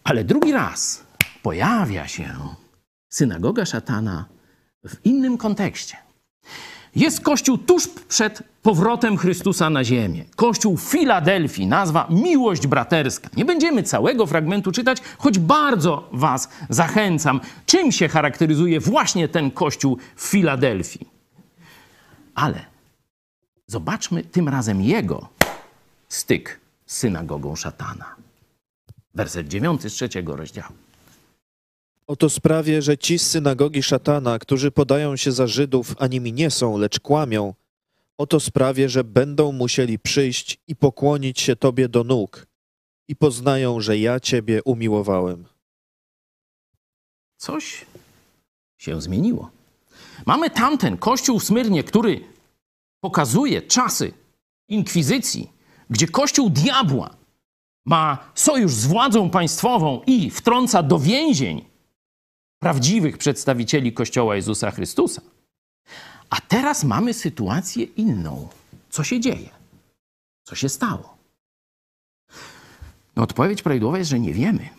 [0.03, 1.05] Ale drugi raz
[1.43, 2.55] pojawia się
[3.09, 4.25] synagoga szatana
[4.87, 5.97] w innym kontekście.
[6.95, 10.25] Jest kościół tuż przed powrotem Chrystusa na ziemię.
[10.35, 13.29] Kościół Filadelfii, nazwa Miłość Braterska.
[13.37, 19.97] Nie będziemy całego fragmentu czytać, choć bardzo Was zachęcam, czym się charakteryzuje właśnie ten kościół
[20.15, 21.07] w Filadelfii.
[22.35, 22.65] Ale
[23.67, 25.29] zobaczmy tym razem jego
[26.09, 28.15] styk z synagogą szatana.
[29.15, 30.73] Werset dziewiąty z trzeciego rozdziału.
[32.07, 36.51] Oto sprawię, że ci z synagogi szatana, którzy podają się za Żydów, a nimi nie
[36.51, 37.53] są, lecz kłamią,
[38.17, 42.47] oto sprawię, że będą musieli przyjść i pokłonić się Tobie do nóg
[43.07, 45.45] i poznają, że ja Ciebie umiłowałem.
[47.37, 47.85] Coś
[48.77, 49.51] się zmieniło.
[50.25, 52.23] Mamy tamten kościół w Smyrnie, który
[52.99, 54.13] pokazuje czasy
[54.69, 55.51] inkwizycji,
[55.89, 57.15] gdzie kościół diabła
[57.85, 61.72] ma sojusz z władzą państwową i wtrąca do więzień
[62.63, 65.21] prawdziwych przedstawicieli Kościoła Jezusa Chrystusa.
[66.29, 68.47] A teraz mamy sytuację inną.
[68.89, 69.49] Co się dzieje?
[70.43, 71.17] Co się stało?
[73.15, 74.69] No, odpowiedź prawidłowa jest, że nie wiemy.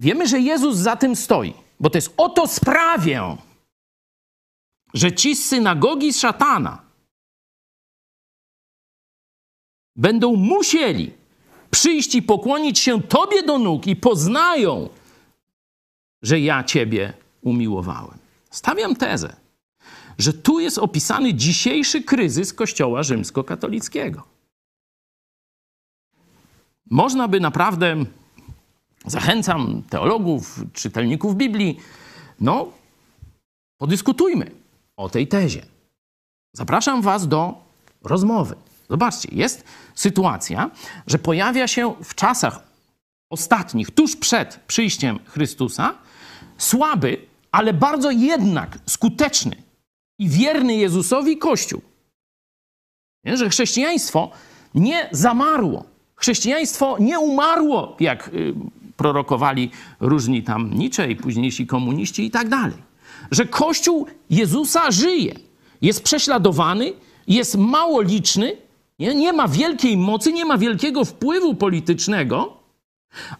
[0.00, 3.36] Wiemy, że Jezus za tym stoi, bo to jest oto sprawię,
[4.94, 6.82] że ci z synagogi szatana
[9.96, 11.12] będą musieli
[11.70, 14.88] przyjść i pokłonić się Tobie do nóg i poznają,
[16.22, 17.12] że ja Ciebie
[17.42, 18.18] umiłowałem.
[18.50, 19.36] Stawiam tezę,
[20.18, 24.22] że tu jest opisany dzisiejszy kryzys Kościoła rzymskokatolickiego.
[26.90, 28.04] Można by naprawdę,
[29.06, 31.80] zachęcam teologów, czytelników Biblii,
[32.40, 32.72] no,
[33.78, 34.50] podyskutujmy
[34.96, 35.66] o tej tezie.
[36.52, 37.54] Zapraszam Was do
[38.02, 38.54] rozmowy.
[38.90, 39.64] Zobaczcie, jest
[39.94, 40.70] sytuacja,
[41.06, 42.62] że pojawia się w czasach
[43.30, 45.94] ostatnich, tuż przed przyjściem Chrystusa,
[46.58, 49.56] słaby, ale bardzo jednak skuteczny
[50.18, 51.82] i wierny Jezusowi Kościół.
[53.24, 53.36] Nie?
[53.36, 54.30] Że chrześcijaństwo
[54.74, 55.84] nie zamarło.
[56.14, 58.54] Chrześcijaństwo nie umarło, jak y,
[58.96, 62.76] prorokowali różni tam Nicze i późniejsi komuniści i tak dalej.
[63.30, 65.34] Że Kościół Jezusa żyje,
[65.82, 66.92] jest prześladowany,
[67.28, 68.56] jest mało liczny,
[68.98, 69.14] nie?
[69.14, 72.61] nie ma wielkiej mocy, nie ma wielkiego wpływu politycznego,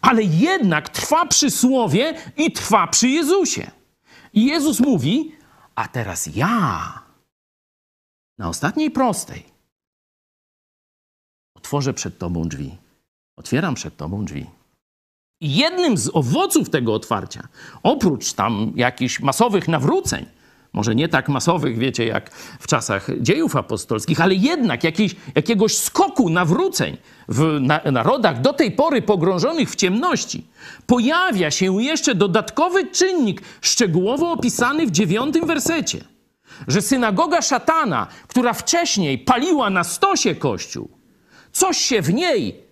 [0.00, 3.70] ale jednak trwa przy słowie i trwa przy Jezusie.
[4.32, 5.34] I Jezus mówi:
[5.74, 7.02] A teraz ja
[8.38, 9.44] na ostatniej prostej
[11.56, 12.76] otworzę przed Tobą drzwi.
[13.36, 14.46] Otwieram przed Tobą drzwi.
[15.40, 17.48] I jednym z owoców tego otwarcia,
[17.82, 20.26] oprócz tam jakichś masowych nawróceń,
[20.72, 26.30] może nie tak masowych, wiecie, jak w czasach dziejów apostolskich, ale jednak jakiejś, jakiegoś skoku
[26.30, 26.96] nawróceń
[27.28, 30.46] w na, narodach do tej pory pogrążonych w ciemności,
[30.86, 36.04] pojawia się jeszcze dodatkowy czynnik, szczegółowo opisany w dziewiątym wersecie.
[36.68, 40.88] Że synagoga szatana, która wcześniej paliła na stosie kościół,
[41.52, 42.62] coś się w niej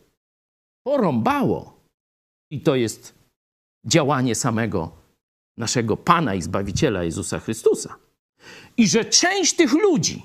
[0.87, 1.81] porąbało.
[2.51, 3.15] I to jest
[3.87, 5.00] działanie samego
[5.61, 7.95] naszego Pana i Zbawiciela Jezusa Chrystusa.
[8.77, 10.23] I że część tych ludzi,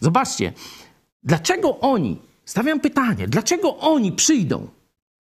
[0.00, 0.52] zobaczcie,
[1.22, 4.68] dlaczego oni, stawiam pytanie, dlaczego oni przyjdą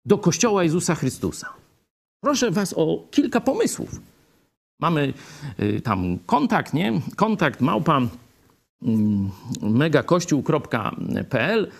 [0.05, 1.53] do Kościoła Jezusa Chrystusa?
[2.23, 3.99] Proszę Was o kilka pomysłów.
[4.79, 5.13] Mamy
[5.59, 7.01] y, tam kontakt, nie?
[7.15, 8.01] Kontakt małpa
[8.81, 9.29] mm,
[9.61, 11.71] megakościół.pl.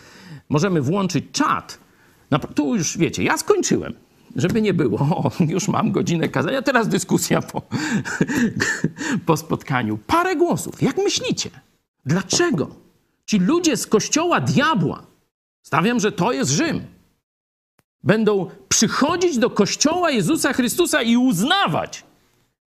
[0.49, 1.79] Możemy włączyć czat.
[2.55, 3.93] Tu już wiecie, ja skończyłem.
[4.35, 7.61] Żeby nie było, o, już mam godzinę kazania, teraz dyskusja po,
[9.25, 9.97] po spotkaniu.
[10.07, 10.81] Parę głosów.
[10.81, 11.49] Jak myślicie?
[12.05, 12.75] Dlaczego
[13.25, 15.03] ci ludzie z kościoła diabła,
[15.61, 16.85] stawiam, że to jest Rzym,
[18.03, 22.03] będą przychodzić do kościoła Jezusa Chrystusa i uznawać,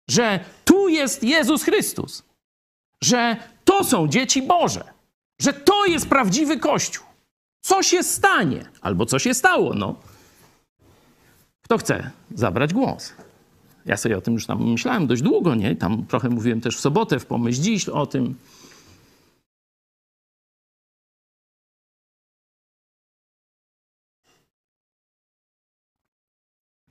[0.08, 2.22] że tu jest Jezus Chrystus,
[3.02, 4.84] że to są dzieci Boże,
[5.38, 7.04] że to jest prawdziwy Kościół.
[7.60, 8.64] Co się stanie?
[8.80, 9.74] Albo co się stało?
[9.74, 9.94] No.
[11.64, 13.12] Kto chce zabrać głos?
[13.86, 15.76] Ja sobie o tym już tam myślałem dość długo, nie?
[15.76, 18.34] Tam trochę mówiłem też w sobotę, w pomyśl dziś o tym.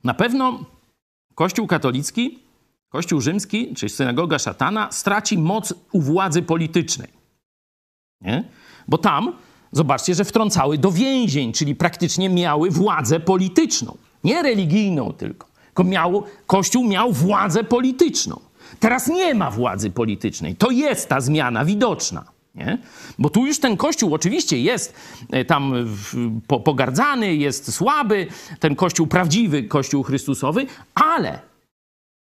[0.04, 0.64] Na pewno
[1.34, 2.38] Kościół katolicki,
[2.88, 7.08] Kościół rzymski, czyli synagoga szatana, straci moc u władzy politycznej.
[8.20, 8.44] Nie?
[8.88, 9.36] Bo tam,
[9.72, 13.96] zobaczcie, że wtrącały do więzień, czyli praktycznie miały władzę polityczną.
[14.24, 15.46] Nie religijną tylko,
[15.84, 18.40] miał, Kościół miał władzę polityczną.
[18.80, 20.56] Teraz nie ma władzy politycznej.
[20.56, 22.24] To jest ta zmiana widoczna.
[22.54, 22.78] Nie?
[23.18, 24.94] Bo tu już ten kościół oczywiście jest
[25.30, 25.74] e, tam
[26.64, 28.26] pogardzany, jest słaby,
[28.60, 31.38] ten kościół prawdziwy, kościół Chrystusowy, ale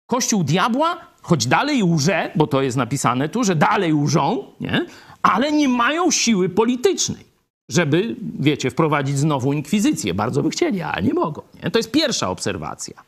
[0.05, 4.85] kościół diabła, choć dalej łże, bo to jest napisane tu, że dalej łżą, nie?
[5.21, 7.25] ale nie mają siły politycznej,
[7.69, 10.13] żeby, wiecie, wprowadzić znowu inkwizycję.
[10.13, 11.41] Bardzo by chcieli, ale nie mogą.
[11.63, 11.71] Nie?
[11.71, 13.03] To jest pierwsza obserwacja.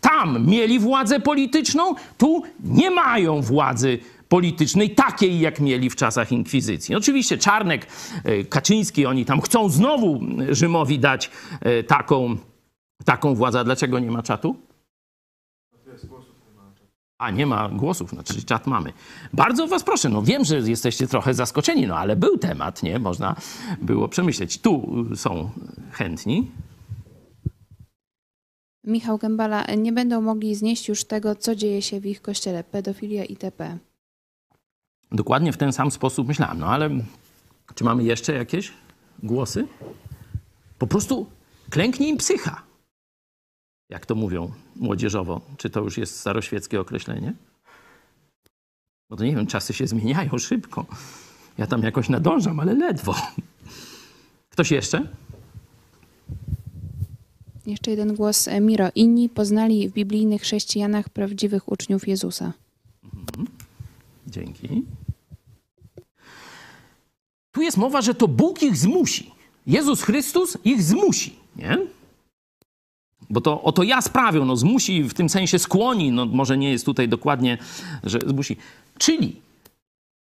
[0.00, 3.98] Tam mieli władzę polityczną, tu nie mają władzy
[4.28, 6.94] politycznej takiej, jak mieli w czasach inkwizycji.
[6.94, 7.86] Oczywiście Czarnek,
[8.24, 12.36] e, Kaczyński, oni tam chcą znowu Rzymowi dać e, taką,
[13.04, 13.64] taką władzę.
[13.64, 14.56] Dlaczego nie ma czatu?
[17.18, 18.92] A, nie ma głosów, znaczy czat mamy.
[19.32, 22.98] Bardzo was proszę, no wiem, że jesteście trochę zaskoczeni, no ale był temat, nie?
[22.98, 23.36] Można
[23.82, 24.58] było przemyśleć.
[24.58, 25.50] Tu są
[25.92, 26.50] chętni.
[28.84, 33.24] Michał Gębala, nie będą mogli znieść już tego, co dzieje się w ich kościele, pedofilia
[33.24, 33.78] itp.
[35.12, 36.58] Dokładnie w ten sam sposób myślałem.
[36.58, 36.90] No ale
[37.74, 38.72] czy mamy jeszcze jakieś
[39.22, 39.66] głosy?
[40.78, 41.26] Po prostu
[41.70, 42.62] klęknie im psycha.
[43.94, 45.40] Jak to mówią młodzieżowo.
[45.56, 47.34] Czy to już jest staroświeckie określenie?
[49.10, 50.86] Bo to nie wiem, czasy się zmieniają szybko.
[51.58, 53.14] Ja tam jakoś nadążam, ale ledwo.
[54.50, 55.08] Ktoś jeszcze?
[57.66, 58.88] Jeszcze jeden głos, e, Miro.
[58.94, 62.52] Inni poznali w biblijnych chrześcijanach prawdziwych uczniów Jezusa.
[64.26, 64.82] Dzięki.
[67.52, 69.30] Tu jest mowa, że to Bóg ich zmusi.
[69.66, 71.78] Jezus Chrystus ich zmusi, nie?
[73.34, 76.84] Bo to oto ja sprawię, no zmusi w tym sensie skłoni, no może nie jest
[76.84, 77.58] tutaj dokładnie,
[78.02, 78.56] że zmusi.
[78.98, 79.36] Czyli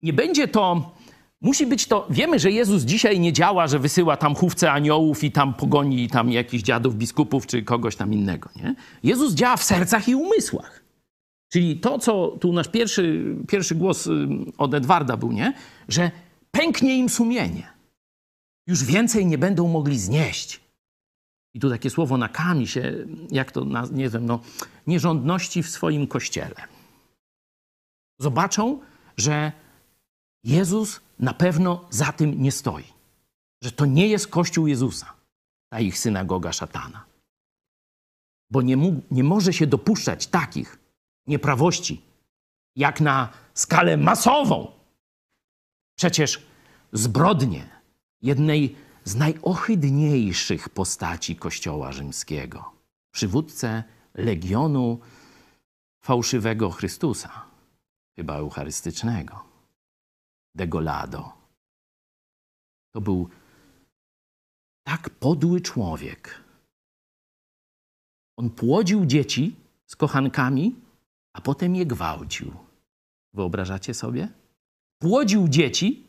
[0.02, 0.92] nie będzie to,
[1.40, 5.32] musi być to, wiemy, że Jezus dzisiaj nie działa, że wysyła tam chówce aniołów i
[5.32, 8.74] tam pogoni tam jakichś dziadów, biskupów czy kogoś tam innego, nie?
[9.02, 10.82] Jezus działa w sercach i umysłach.
[11.52, 15.52] Czyli to, co tu nasz pierwszy, pierwszy głos y, od Edwarda był, nie?
[15.88, 16.10] Że
[16.50, 17.66] pęknie im sumienie.
[18.66, 20.61] Już więcej nie będą mogli znieść.
[21.54, 24.40] I tu takie słowo na kami się, jak to, nie wiem, no,
[24.86, 26.54] nierządności w swoim kościele.
[28.20, 28.80] Zobaczą,
[29.16, 29.52] że
[30.44, 32.84] Jezus na pewno za tym nie stoi.
[33.62, 35.12] Że to nie jest Kościół Jezusa,
[35.72, 37.04] ta ich synagoga szatana.
[38.50, 40.78] Bo nie, mógł, nie może się dopuszczać takich
[41.26, 42.02] nieprawości,
[42.76, 44.72] jak na skalę masową.
[45.98, 46.42] Przecież
[46.92, 47.68] zbrodnie
[48.22, 52.72] jednej z najohydniejszych postaci Kościoła rzymskiego,
[53.10, 53.84] przywódcę
[54.14, 55.00] legionu
[56.04, 57.44] fałszywego Chrystusa,
[58.16, 59.44] chyba eucharystycznego,
[60.54, 61.32] Degolado.
[62.94, 63.28] To był
[64.86, 66.42] tak podły człowiek.
[68.36, 70.76] On płodził dzieci z kochankami,
[71.32, 72.52] a potem je gwałcił.
[73.34, 74.28] Wyobrażacie sobie?
[74.98, 76.06] Płodził dzieci,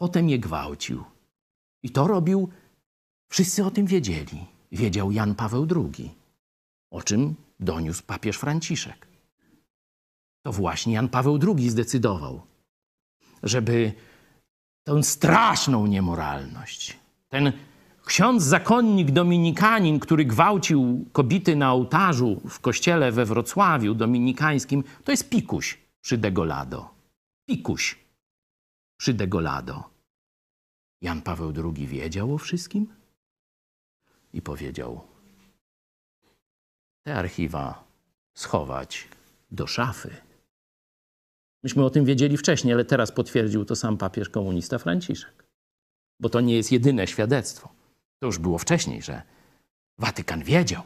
[0.00, 1.04] potem je gwałcił.
[1.82, 2.48] I to robił,
[3.28, 4.46] wszyscy o tym wiedzieli.
[4.72, 6.14] Wiedział Jan Paweł II,
[6.90, 9.08] o czym doniósł papież Franciszek.
[10.42, 12.42] to właśnie Jan Paweł II zdecydował,
[13.42, 13.92] żeby
[14.84, 16.98] tę straszną niemoralność,
[17.28, 17.52] ten
[18.04, 25.28] ksiądz zakonnik dominikanin, który gwałcił kobiety na ołtarzu w kościele we Wrocławiu dominikańskim, to jest
[25.28, 26.90] pikuś przy Degolado.
[27.48, 27.98] Pikuś
[28.98, 29.97] przy Degolado.
[31.00, 32.94] Jan Paweł II wiedział o wszystkim
[34.32, 35.00] i powiedział:
[37.06, 37.84] Te archiwa
[38.34, 39.08] schować
[39.50, 40.16] do szafy.
[41.62, 45.46] Myśmy o tym wiedzieli wcześniej, ale teraz potwierdził to sam papież komunista Franciszek.
[46.20, 47.68] Bo to nie jest jedyne świadectwo.
[48.18, 49.22] To już było wcześniej, że
[49.98, 50.82] Watykan wiedział.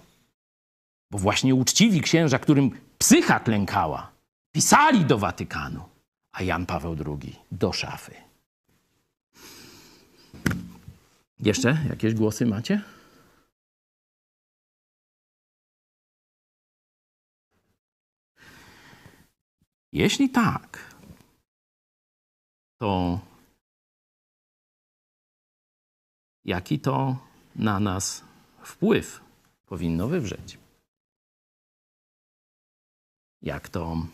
[1.11, 4.13] Bo właśnie uczciwi księża, którym psycha klękała,
[4.53, 5.83] pisali do Watykanu,
[6.33, 8.32] a Jan Paweł II do szafy.
[11.43, 12.83] Jeszcze jakieś głosy macie?
[19.93, 20.95] Jeśli tak,
[22.81, 23.21] to
[26.45, 27.19] jaki to
[27.57, 28.25] na nas
[28.63, 29.21] wpływ
[29.67, 30.59] powinno wywrzeć?
[33.43, 34.07] Jak to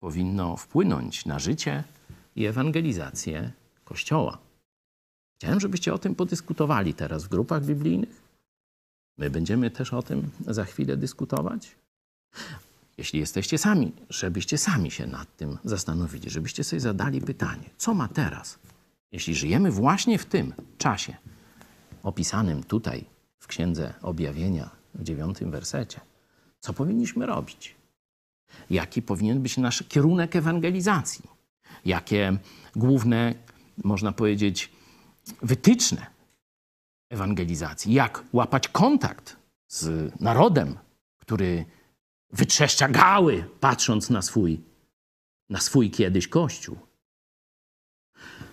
[0.00, 1.84] powinno wpłynąć na życie
[2.36, 3.52] i ewangelizację
[3.84, 4.51] Kościoła?
[5.42, 8.22] Chciałem, żebyście o tym podyskutowali teraz w grupach biblijnych.
[9.18, 11.76] My będziemy też o tym za chwilę dyskutować.
[12.98, 18.08] Jeśli jesteście sami, żebyście sami się nad tym zastanowili, żebyście sobie zadali pytanie, co ma
[18.08, 18.58] teraz,
[19.12, 21.16] jeśli żyjemy właśnie w tym czasie
[22.02, 23.04] opisanym tutaj
[23.38, 26.00] w Księdze Objawienia w dziewiątym wersecie,
[26.60, 27.74] co powinniśmy robić?
[28.70, 31.24] Jaki powinien być nasz kierunek ewangelizacji?
[31.84, 32.36] Jakie
[32.76, 33.34] główne,
[33.84, 34.70] można powiedzieć,
[35.42, 36.06] wytyczne
[37.10, 37.92] ewangelizacji?
[37.92, 39.36] Jak łapać kontakt
[39.68, 40.78] z narodem,
[41.18, 41.64] który
[42.30, 44.60] wytrzeszcza gały, patrząc na swój,
[45.50, 46.78] na swój kiedyś Kościół?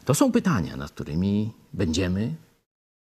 [0.06, 2.36] To są pytania, nad którymi będziemy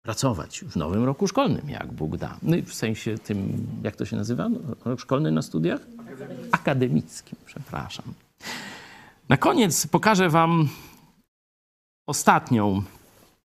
[0.02, 2.38] pracować w nowym roku szkolnym, jak Bóg da.
[2.42, 4.50] No w sensie tym, jak to się nazywa?
[4.50, 5.82] No, Rok szkolny na studiach?
[6.52, 8.14] Akademickim, przepraszam.
[9.30, 10.70] Na koniec pokażę Wam
[12.08, 12.84] ostatnią,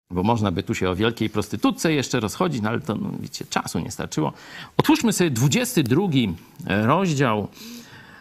[0.09, 3.45] bo można by tu się o wielkiej prostytutce jeszcze rozchodzić, no ale to, no, wiecie,
[3.49, 4.33] czasu nie starczyło.
[4.77, 6.01] Otwórzmy sobie 22
[6.67, 7.47] rozdział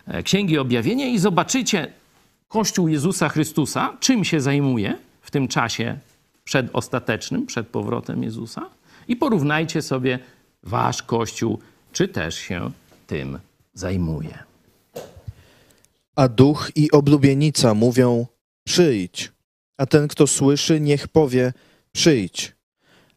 [0.06, 1.92] e, Księgi Objawienia i zobaczycie
[2.48, 5.98] Kościół Jezusa Chrystusa, czym się zajmuje w tym czasie
[6.44, 8.70] przedostatecznym, przed powrotem Jezusa
[9.08, 10.18] i porównajcie sobie
[10.62, 11.58] wasz Kościół,
[11.92, 12.70] czy też się
[13.06, 13.38] tym
[13.74, 14.38] zajmuje.
[16.16, 18.26] A duch i oblubienica mówią:
[18.64, 19.32] Przyjdź.
[19.78, 21.52] A ten, kto słyszy, niech powie:
[21.96, 22.56] Przyjdź.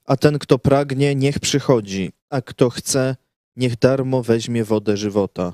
[0.05, 2.11] A ten, kto pragnie, niech przychodzi.
[2.29, 3.15] A kto chce,
[3.55, 5.53] niech darmo weźmie wodę żywota.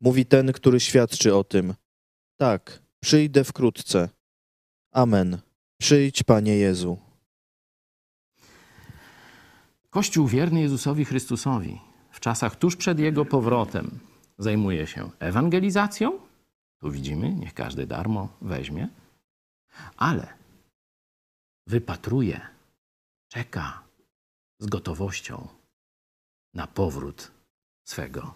[0.00, 1.74] Mówi ten, który świadczy o tym:
[2.36, 4.08] Tak, przyjdę wkrótce.
[4.92, 5.38] Amen.
[5.80, 6.98] Przyjdź, Panie Jezu.
[9.90, 11.80] Kościół wierny Jezusowi Chrystusowi
[12.10, 13.98] w czasach tuż przed Jego powrotem
[14.38, 16.18] zajmuje się ewangelizacją.
[16.80, 18.88] Tu widzimy, niech każdy darmo weźmie,
[19.96, 20.39] ale
[21.66, 22.40] wypatruje,
[23.28, 23.82] czeka
[24.58, 25.48] z gotowością
[26.54, 27.30] na powrót
[27.84, 28.34] swego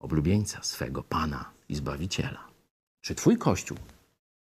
[0.00, 2.48] oblubieńca, swego Pana i Zbawiciela.
[3.00, 3.78] Czy Twój Kościół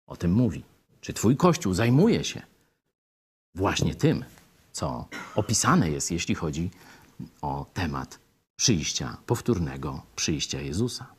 [0.07, 0.65] o tym mówi?
[1.01, 2.43] Czy Twój Kościół zajmuje się
[3.55, 4.25] właśnie tym,
[4.73, 6.71] co opisane jest, jeśli chodzi
[7.43, 8.19] o temat
[8.57, 11.15] przyjścia, powtórnego przyjścia Jezusa?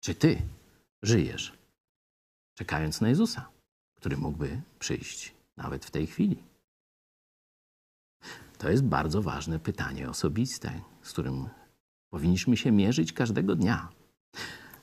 [0.00, 0.42] Czy Ty
[1.02, 1.52] żyjesz
[2.54, 3.48] czekając na Jezusa,
[3.96, 6.42] który mógłby przyjść nawet w tej chwili?
[8.58, 11.48] To jest bardzo ważne pytanie osobiste, z którym
[12.10, 13.88] powinniśmy się mierzyć każdego dnia.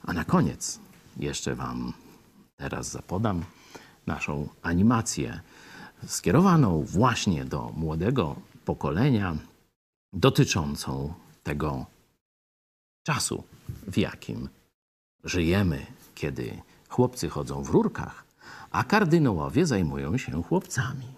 [0.02, 0.80] A na koniec
[1.18, 1.94] jeszcze Wam
[2.56, 3.46] teraz zapodam
[4.08, 5.40] naszą animację
[6.08, 8.36] skierowaną właśnie do młodego
[8.66, 9.38] pokolenia,
[10.14, 11.14] dotyczącą
[11.44, 11.86] tego
[13.04, 13.44] czasu,
[13.88, 14.50] w jakim
[15.24, 15.86] żyjemy,
[16.16, 18.27] kiedy chłopcy chodzą w rurkach,
[18.72, 21.18] a kardynałowie zajmują się chłopcami.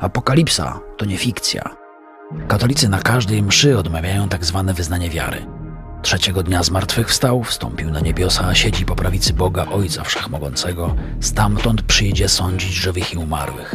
[0.00, 1.76] Apokalipsa to nie fikcja.
[2.48, 5.46] Katolicy na każdej mszy odmawiają tak zwane wyznanie wiary.
[6.02, 10.96] Trzeciego dnia zmartwychwstał, wstąpił na niebiosa, a siedzi po prawicy Boga Ojca Wszechmogącego.
[11.20, 13.74] Stamtąd przyjdzie sądzić żywych i umarłych.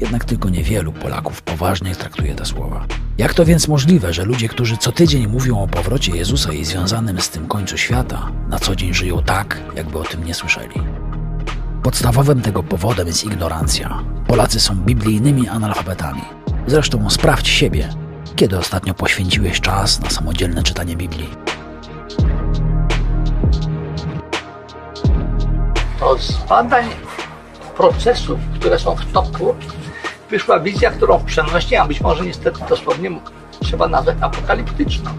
[0.00, 2.86] Jednak tylko niewielu Polaków poważnie traktuje te słowa.
[3.18, 7.20] Jak to więc możliwe, że ludzie, którzy co tydzień mówią o powrocie Jezusa i związanym
[7.20, 10.80] z tym końcu świata, na co dzień żyją tak, jakby o tym nie słyszeli?
[11.82, 14.02] Podstawowym tego powodem jest ignorancja.
[14.26, 16.22] Polacy są biblijnymi analfabetami.
[16.66, 17.88] Zresztą sprawdź siebie,
[18.38, 21.30] kiedy ostatnio poświęciłeś czas na samodzielne czytanie Biblii.
[26.00, 26.84] To z badań
[27.76, 29.54] procesów, które są w toku,
[30.30, 33.10] wyszła wizja, którą w przenośni, a być może niestety dosłownie
[33.60, 35.10] trzeba nazwać apokaliptyczną.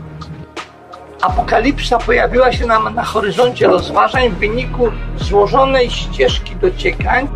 [1.22, 7.28] Apokalipsa pojawiła się nam na horyzoncie rozważań w wyniku złożonej ścieżki dociekań.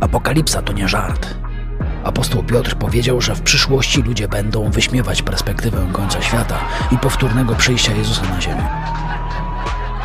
[0.00, 1.43] Apokalipsa to nie żart.
[2.04, 6.60] Apostoł Piotr powiedział, że w przyszłości ludzie będą wyśmiewać perspektywę końca świata
[6.92, 8.68] i powtórnego przyjścia Jezusa na ziemię.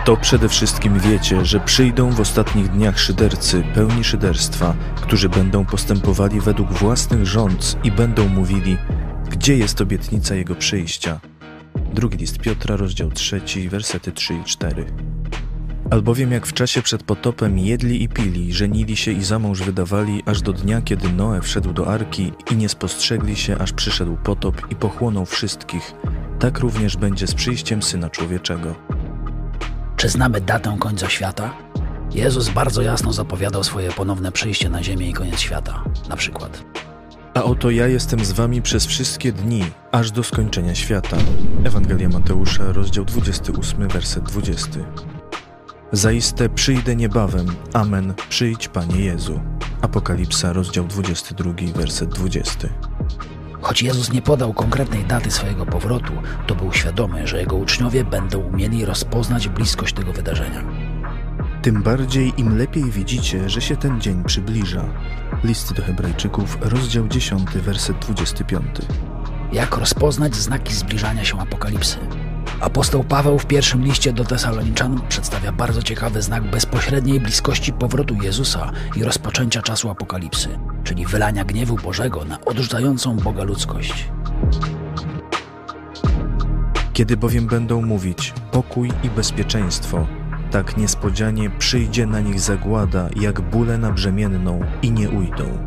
[0.06, 6.42] To przede wszystkim wiecie, że przyjdą w ostatnich dniach szydercy, pełni szyderstwa, którzy będą postępowali
[6.42, 8.78] według własnych rządz i będą mówili,
[9.30, 11.20] gdzie jest obietnica Jego przyjścia.
[11.94, 14.86] Drugi list Piotra, rozdział 3, wersety 3 i 4.
[15.90, 20.24] Albowiem jak w czasie przed potopem jedli i pili, żenili się i za mąż wydawali,
[20.26, 24.72] aż do dnia, kiedy Noe wszedł do arki i nie spostrzegli się, aż przyszedł potop
[24.72, 25.94] i pochłonął wszystkich,
[26.40, 28.76] tak również będzie z przyjściem Syna Człowieczego.
[29.96, 31.54] Czy znamy datę końca świata?
[32.14, 35.84] Jezus bardzo jasno zapowiadał swoje ponowne przyjście na ziemię i koniec świata.
[36.10, 36.64] Na przykład.
[37.34, 41.18] A oto ja jestem z wami przez wszystkie dni, aż do skończenia świata.
[41.64, 44.70] Ewangelia Mateusza, rozdział 28, werset 20.
[45.92, 47.46] Zaiste przyjdę niebawem.
[47.74, 48.14] Amen.
[48.30, 49.42] Przyjdź, Panie Jezu.
[49.82, 52.68] Apokalipsa, rozdział 22, werset 20.
[53.62, 56.14] Choć Jezus nie podał konkretnej daty swojego powrotu,
[56.48, 60.64] to był świadomy, że jego uczniowie będą umieli rozpoznać bliskość tego wydarzenia.
[61.62, 64.86] Tym bardziej im lepiej widzicie, że się ten dzień przybliża.
[65.44, 68.66] List do Hebrajczyków, rozdział 10, werset 25.
[69.54, 71.98] Jak rozpoznać znaki zbliżania się apokalipsy?
[72.62, 78.72] Apostoł Paweł w pierwszym liście do Tesaloniczan przedstawia bardzo ciekawy znak bezpośredniej bliskości powrotu Jezusa
[78.96, 84.10] i rozpoczęcia czasu apokalipsy, czyli wylania gniewu Bożego na odrzucającą Boga ludzkość.
[86.94, 90.08] Kiedy bowiem będą mówić pokój i bezpieczeństwo,
[90.52, 95.66] tak niespodzianie przyjdzie na nich zagłada, jak bóle na brzemienną i nie ujdą.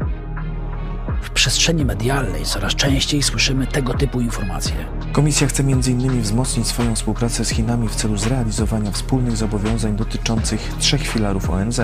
[1.23, 4.75] W przestrzeni medialnej coraz częściej słyszymy tego typu informacje.
[5.13, 6.23] Komisja chce m.in.
[6.23, 11.81] wzmocnić swoją współpracę z Chinami w celu zrealizowania wspólnych zobowiązań dotyczących trzech filarów ONZ: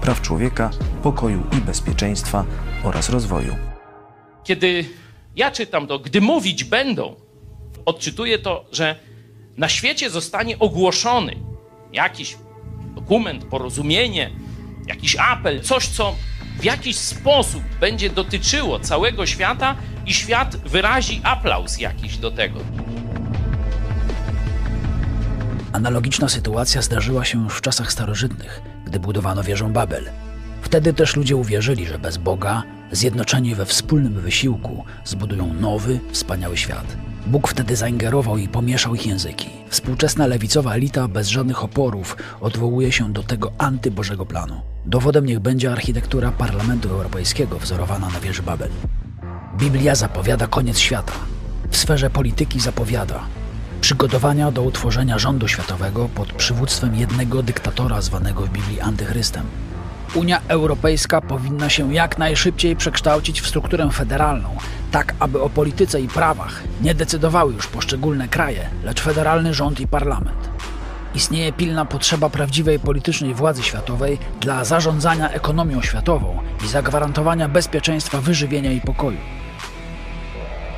[0.00, 0.70] praw człowieka,
[1.02, 2.44] pokoju i bezpieczeństwa
[2.82, 3.56] oraz rozwoju.
[4.44, 4.84] Kiedy
[5.36, 7.16] ja czytam to, gdy mówić będą,
[7.84, 8.96] odczytuję to, że
[9.56, 11.36] na świecie zostanie ogłoszony
[11.92, 12.36] jakiś
[12.94, 14.30] dokument, porozumienie,
[14.86, 16.14] jakiś apel, coś, co
[16.60, 19.76] w jakiś sposób będzie dotyczyło całego świata
[20.06, 22.60] i świat wyrazi aplauz jakiś do tego.
[25.72, 30.10] Analogiczna sytuacja zdarzyła się już w czasach starożytnych, gdy budowano wieżę Babel.
[30.62, 32.62] Wtedy też ludzie uwierzyli, że bez Boga,
[32.92, 36.96] zjednoczeni we wspólnym wysiłku, zbudują nowy, wspaniały świat.
[37.26, 39.48] Bóg wtedy zaingerował i pomieszał ich języki.
[39.68, 44.60] Współczesna lewicowa elita bez żadnych oporów odwołuje się do tego antybożego planu.
[44.86, 48.70] Dowodem niech będzie architektura Parlamentu Europejskiego wzorowana na wieży Babel.
[49.58, 51.12] Biblia zapowiada koniec świata.
[51.70, 53.20] W sferze polityki zapowiada
[53.80, 59.46] przygotowania do utworzenia rządu światowego pod przywództwem jednego dyktatora zwanego w Biblii antychrystem.
[60.14, 64.56] Unia Europejska powinna się jak najszybciej przekształcić w strukturę federalną,
[64.90, 69.86] tak aby o polityce i prawach nie decydowały już poszczególne kraje, lecz federalny rząd i
[69.86, 70.50] parlament.
[71.14, 78.72] Istnieje pilna potrzeba prawdziwej politycznej władzy światowej dla zarządzania ekonomią światową i zagwarantowania bezpieczeństwa wyżywienia
[78.72, 79.18] i pokoju.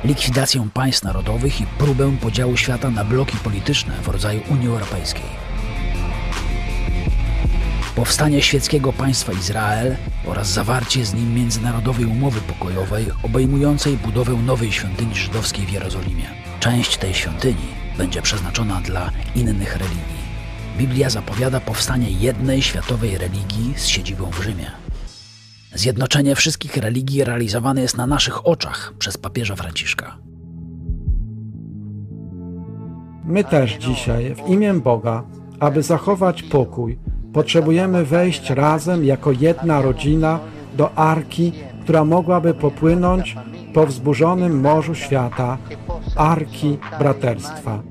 [0.03, 5.52] Likwidację państw narodowych i próbę podziału świata na bloki polityczne w rodzaju Unii Europejskiej.
[7.95, 9.95] Powstanie świeckiego państwa Izrael
[10.27, 16.25] oraz zawarcie z nim międzynarodowej umowy pokojowej obejmującej budowę nowej świątyni żydowskiej w Jerozolimie.
[16.59, 17.67] Część tej świątyni
[17.97, 20.23] będzie przeznaczona dla innych religii.
[20.77, 24.71] Biblia zapowiada powstanie jednej światowej religii z siedzibą w Rzymie.
[25.73, 30.17] Zjednoczenie wszystkich religii realizowane jest na naszych oczach przez papieża Franciszka.
[33.25, 35.23] My też dzisiaj, w imię Boga,
[35.59, 36.99] aby zachować pokój,
[37.33, 40.39] potrzebujemy wejść razem jako jedna rodzina
[40.77, 41.51] do arki,
[41.83, 43.35] która mogłaby popłynąć
[43.73, 45.57] po wzburzonym morzu świata,
[46.15, 47.83] arki braterstwa.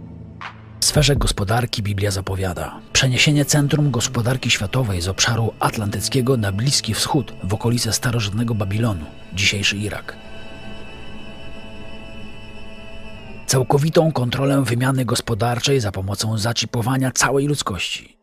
[0.80, 7.54] sferze gospodarki Biblia zapowiada przeniesienie centrum gospodarki światowej z obszaru atlantyckiego na Bliski Wschód w
[7.54, 10.16] okolice starożytnego Babilonu, dzisiejszy Irak.
[13.46, 18.21] Całkowitą kontrolę wymiany gospodarczej za pomocą zaczipowania całej ludzkości.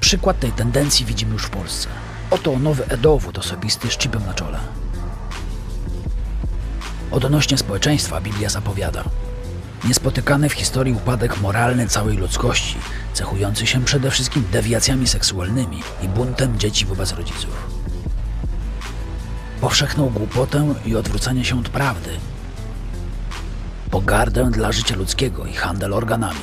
[0.00, 1.88] Przykład tej tendencji widzimy już w Polsce.
[2.30, 4.58] Oto nowy e-dowód osobisty z chipem na czole.
[7.10, 9.04] Odnośnie społeczeństwa Biblia zapowiada
[9.84, 12.76] niespotykany w historii upadek moralny całej ludzkości,
[13.12, 17.66] cechujący się przede wszystkim dewiacjami seksualnymi i buntem dzieci wobec rodziców.
[19.60, 22.10] Powszechną głupotę i odwrócenie się od prawdy,
[23.90, 26.40] pogardę dla życia ludzkiego i handel organami.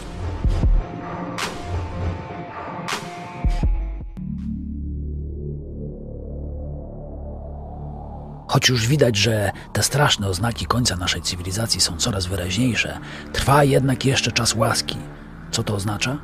[8.59, 12.99] Choć już widać, że te straszne oznaki końca naszej cywilizacji są coraz wyraźniejsze,
[13.33, 14.97] trwa jednak jeszcze czas łaski.
[15.51, 16.17] Co to oznacza?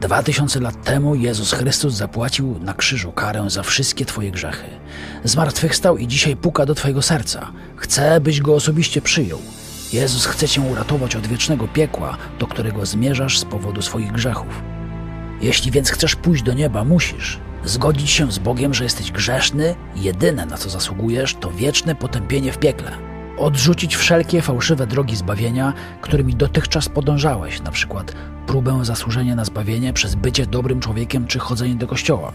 [0.00, 4.64] Dwa tysiące lat temu Jezus Chrystus zapłacił na krzyżu karę za wszystkie Twoje grzechy.
[5.24, 7.52] Zmartwychwstał i dzisiaj puka do Twojego serca.
[7.76, 9.38] Chce, byś go osobiście przyjął.
[9.92, 14.62] Jezus chce Cię uratować od wiecznego piekła, do którego zmierzasz z powodu swoich grzechów.
[15.40, 20.46] Jeśli więc chcesz pójść do nieba, musisz zgodzić się z Bogiem, że jesteś grzeszny, jedyne
[20.46, 22.90] na co zasługujesz to wieczne potępienie w piekle.
[23.38, 28.12] Odrzucić wszelkie fałszywe drogi zbawienia, którymi dotychczas podążałeś, na przykład
[28.46, 32.32] próbę zasłużenia na zbawienie przez bycie dobrym człowiekiem czy chodzenie do kościoła.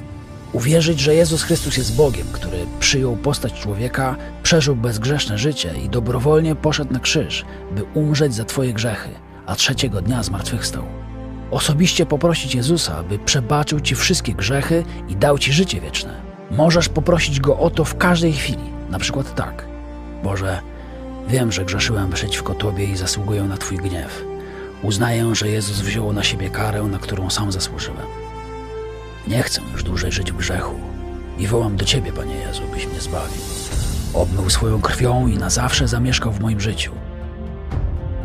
[0.53, 6.55] Uwierzyć, że Jezus Chrystus jest Bogiem, który przyjął postać człowieka, przeżył bezgrzeszne życie i dobrowolnie
[6.55, 9.09] poszedł na krzyż, by umrzeć za Twoje grzechy,
[9.45, 11.06] a trzeciego dnia zmartwychwstał.
[11.51, 16.21] Osobiście poprosić Jezusa, by przebaczył Ci wszystkie grzechy i dał Ci życie wieczne.
[16.51, 19.65] Możesz poprosić Go o to w każdej chwili, na przykład tak.
[20.23, 20.61] Boże,
[21.27, 24.25] wiem, że grzeszyłem przeciwko Tobie i zasługuję na Twój gniew.
[24.83, 28.07] Uznaję, że Jezus wziął na siebie karę, na którą sam zasłużyłem.
[29.27, 30.75] Nie chcę już dłużej żyć w grzechu
[31.37, 33.41] i wołam do Ciebie, Panie Jezu, byś mnie zbawił.
[34.13, 36.91] Obmył swoją krwią i na zawsze zamieszkał w moim życiu.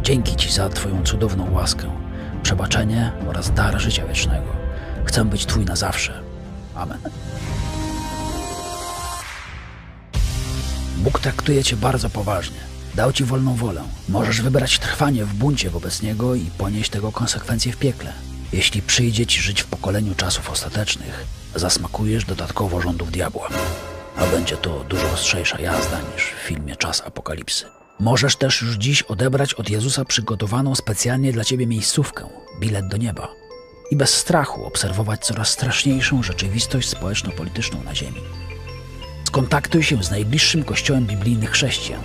[0.02, 1.90] Dzięki Ci za Twoją cudowną łaskę,
[2.42, 4.46] przebaczenie oraz dar życia wiecznego.
[5.04, 6.22] Chcę być Twój na zawsze.
[6.74, 6.98] Amen.
[10.96, 12.56] Bóg traktuje Cię bardzo poważnie.
[12.94, 13.82] Dał Ci wolną wolę.
[14.08, 18.12] Możesz wybrać trwanie w buncie wobec Niego i ponieść tego konsekwencje w piekle.
[18.52, 21.24] Jeśli przyjdzie Ci żyć w pokoleniu czasów ostatecznych,
[21.54, 23.48] zasmakujesz dodatkowo rządów diabła.
[24.16, 27.81] A będzie to dużo ostrzejsza jazda niż w filmie Czas Apokalipsy.
[28.02, 32.28] Możesz też już dziś odebrać od Jezusa przygotowaną specjalnie dla Ciebie miejscówkę,
[32.60, 33.34] bilet do nieba.
[33.90, 38.20] I bez strachu obserwować coraz straszniejszą rzeczywistość społeczno-polityczną na Ziemi.
[39.24, 42.00] Skontaktuj się z najbliższym kościołem biblijnych chrześcijan.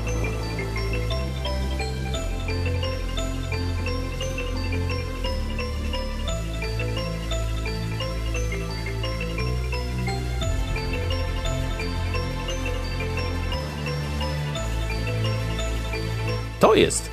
[16.59, 17.09] To jest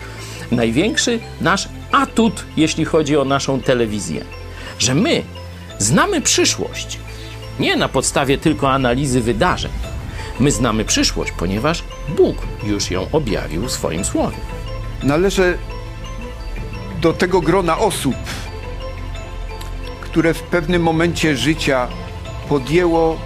[0.51, 4.25] największy nasz atut, jeśli chodzi o naszą telewizję.
[4.79, 5.23] Że my
[5.79, 6.99] znamy przyszłość.
[7.61, 9.73] Nie na podstawie tylko analizy wydarzeń.
[10.41, 11.83] My znamy przyszłość, ponieważ
[12.17, 14.37] Bóg już ją objawił swoim słowie.
[15.03, 15.59] Należę
[17.01, 18.17] do tego grona osób,
[20.01, 21.89] które w pewnym momencie życia
[22.49, 23.21] podjęło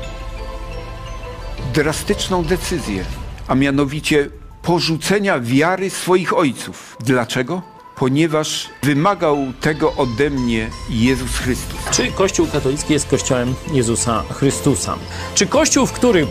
[1.75, 3.05] drastyczną decyzję,
[3.49, 4.29] a mianowicie
[4.69, 6.97] porzucenia wiary swoich ojców.
[7.01, 7.63] Dlaczego?
[7.97, 11.79] Ponieważ wymagał tego ode mnie Jezus Chrystus.
[11.91, 14.95] Czy Kościół katolicki jest Kościołem Jezusa Chrystusa?
[15.35, 16.27] Czy Kościół, w którym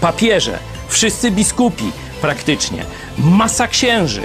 [0.00, 1.84] papieże, wszyscy biskupi
[2.20, 2.84] praktycznie,
[3.18, 4.22] masa księży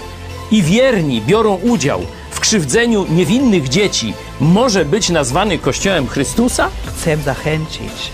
[0.52, 2.02] i wierni biorą udział
[2.32, 6.70] w krzywdzeniu niewinnych dzieci, może być nazwany Kościołem Chrystusa?
[6.86, 8.12] Chcę zachęcić.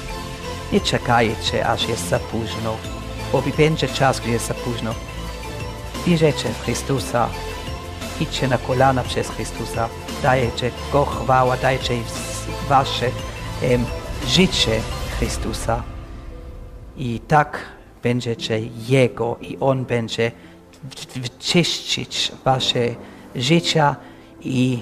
[0.71, 2.77] Nie czekajcie, aż jest za późno,
[3.31, 4.93] bo będzie czas, gdy jest za późno.
[6.05, 7.29] Wierzcie w Chrystusa.
[8.19, 9.89] Idźcie na kolana przez Chrystusa.
[10.23, 11.93] Dajcie Go chwała, dajcie
[12.69, 13.05] wasze
[13.61, 13.85] em,
[14.27, 14.81] życie
[15.17, 15.83] Chrystusa.
[16.97, 17.59] I tak
[18.03, 20.31] będziecie Jego i On będzie
[21.39, 22.95] czyścić wasze
[23.35, 23.95] życia
[24.41, 24.79] i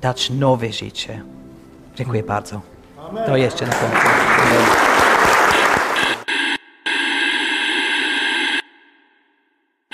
[0.00, 1.22] dać nowe życie.
[1.96, 2.60] Dziękuję bardzo.
[3.26, 4.91] To jeszcze na końcu.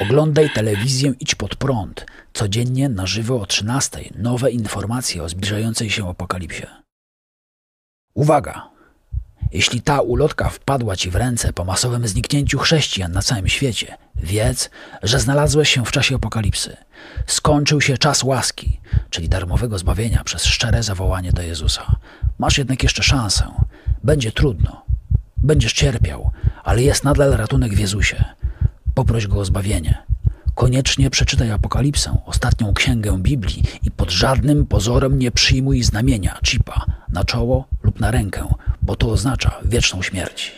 [0.01, 2.07] Oglądaj telewizję Idź Pod Prąd.
[2.33, 4.11] Codziennie na żywo o 13.
[4.15, 6.67] Nowe informacje o zbliżającej się apokalipsie.
[8.15, 8.71] Uwaga!
[9.53, 14.71] Jeśli ta ulotka wpadła ci w ręce po masowym zniknięciu chrześcijan na całym świecie, wiedz,
[15.03, 16.77] że znalazłeś się w czasie apokalipsy.
[17.27, 18.81] Skończył się czas łaski,
[19.11, 21.97] czyli darmowego zbawienia przez szczere zawołanie do Jezusa.
[22.39, 23.47] Masz jednak jeszcze szansę.
[24.05, 24.85] Będzie trudno.
[25.37, 26.31] Będziesz cierpiał,
[26.65, 28.25] ale jest nadal ratunek w Jezusie.
[28.99, 30.03] Poproś Go o zbawienie.
[30.55, 37.25] Koniecznie przeczytaj Apokalipsę, ostatnią księgę Biblii i pod żadnym pozorem nie przyjmuj znamienia, chipa, na
[37.25, 38.49] czoło lub na rękę,
[38.83, 40.53] bo to oznacza wieczną śmierć.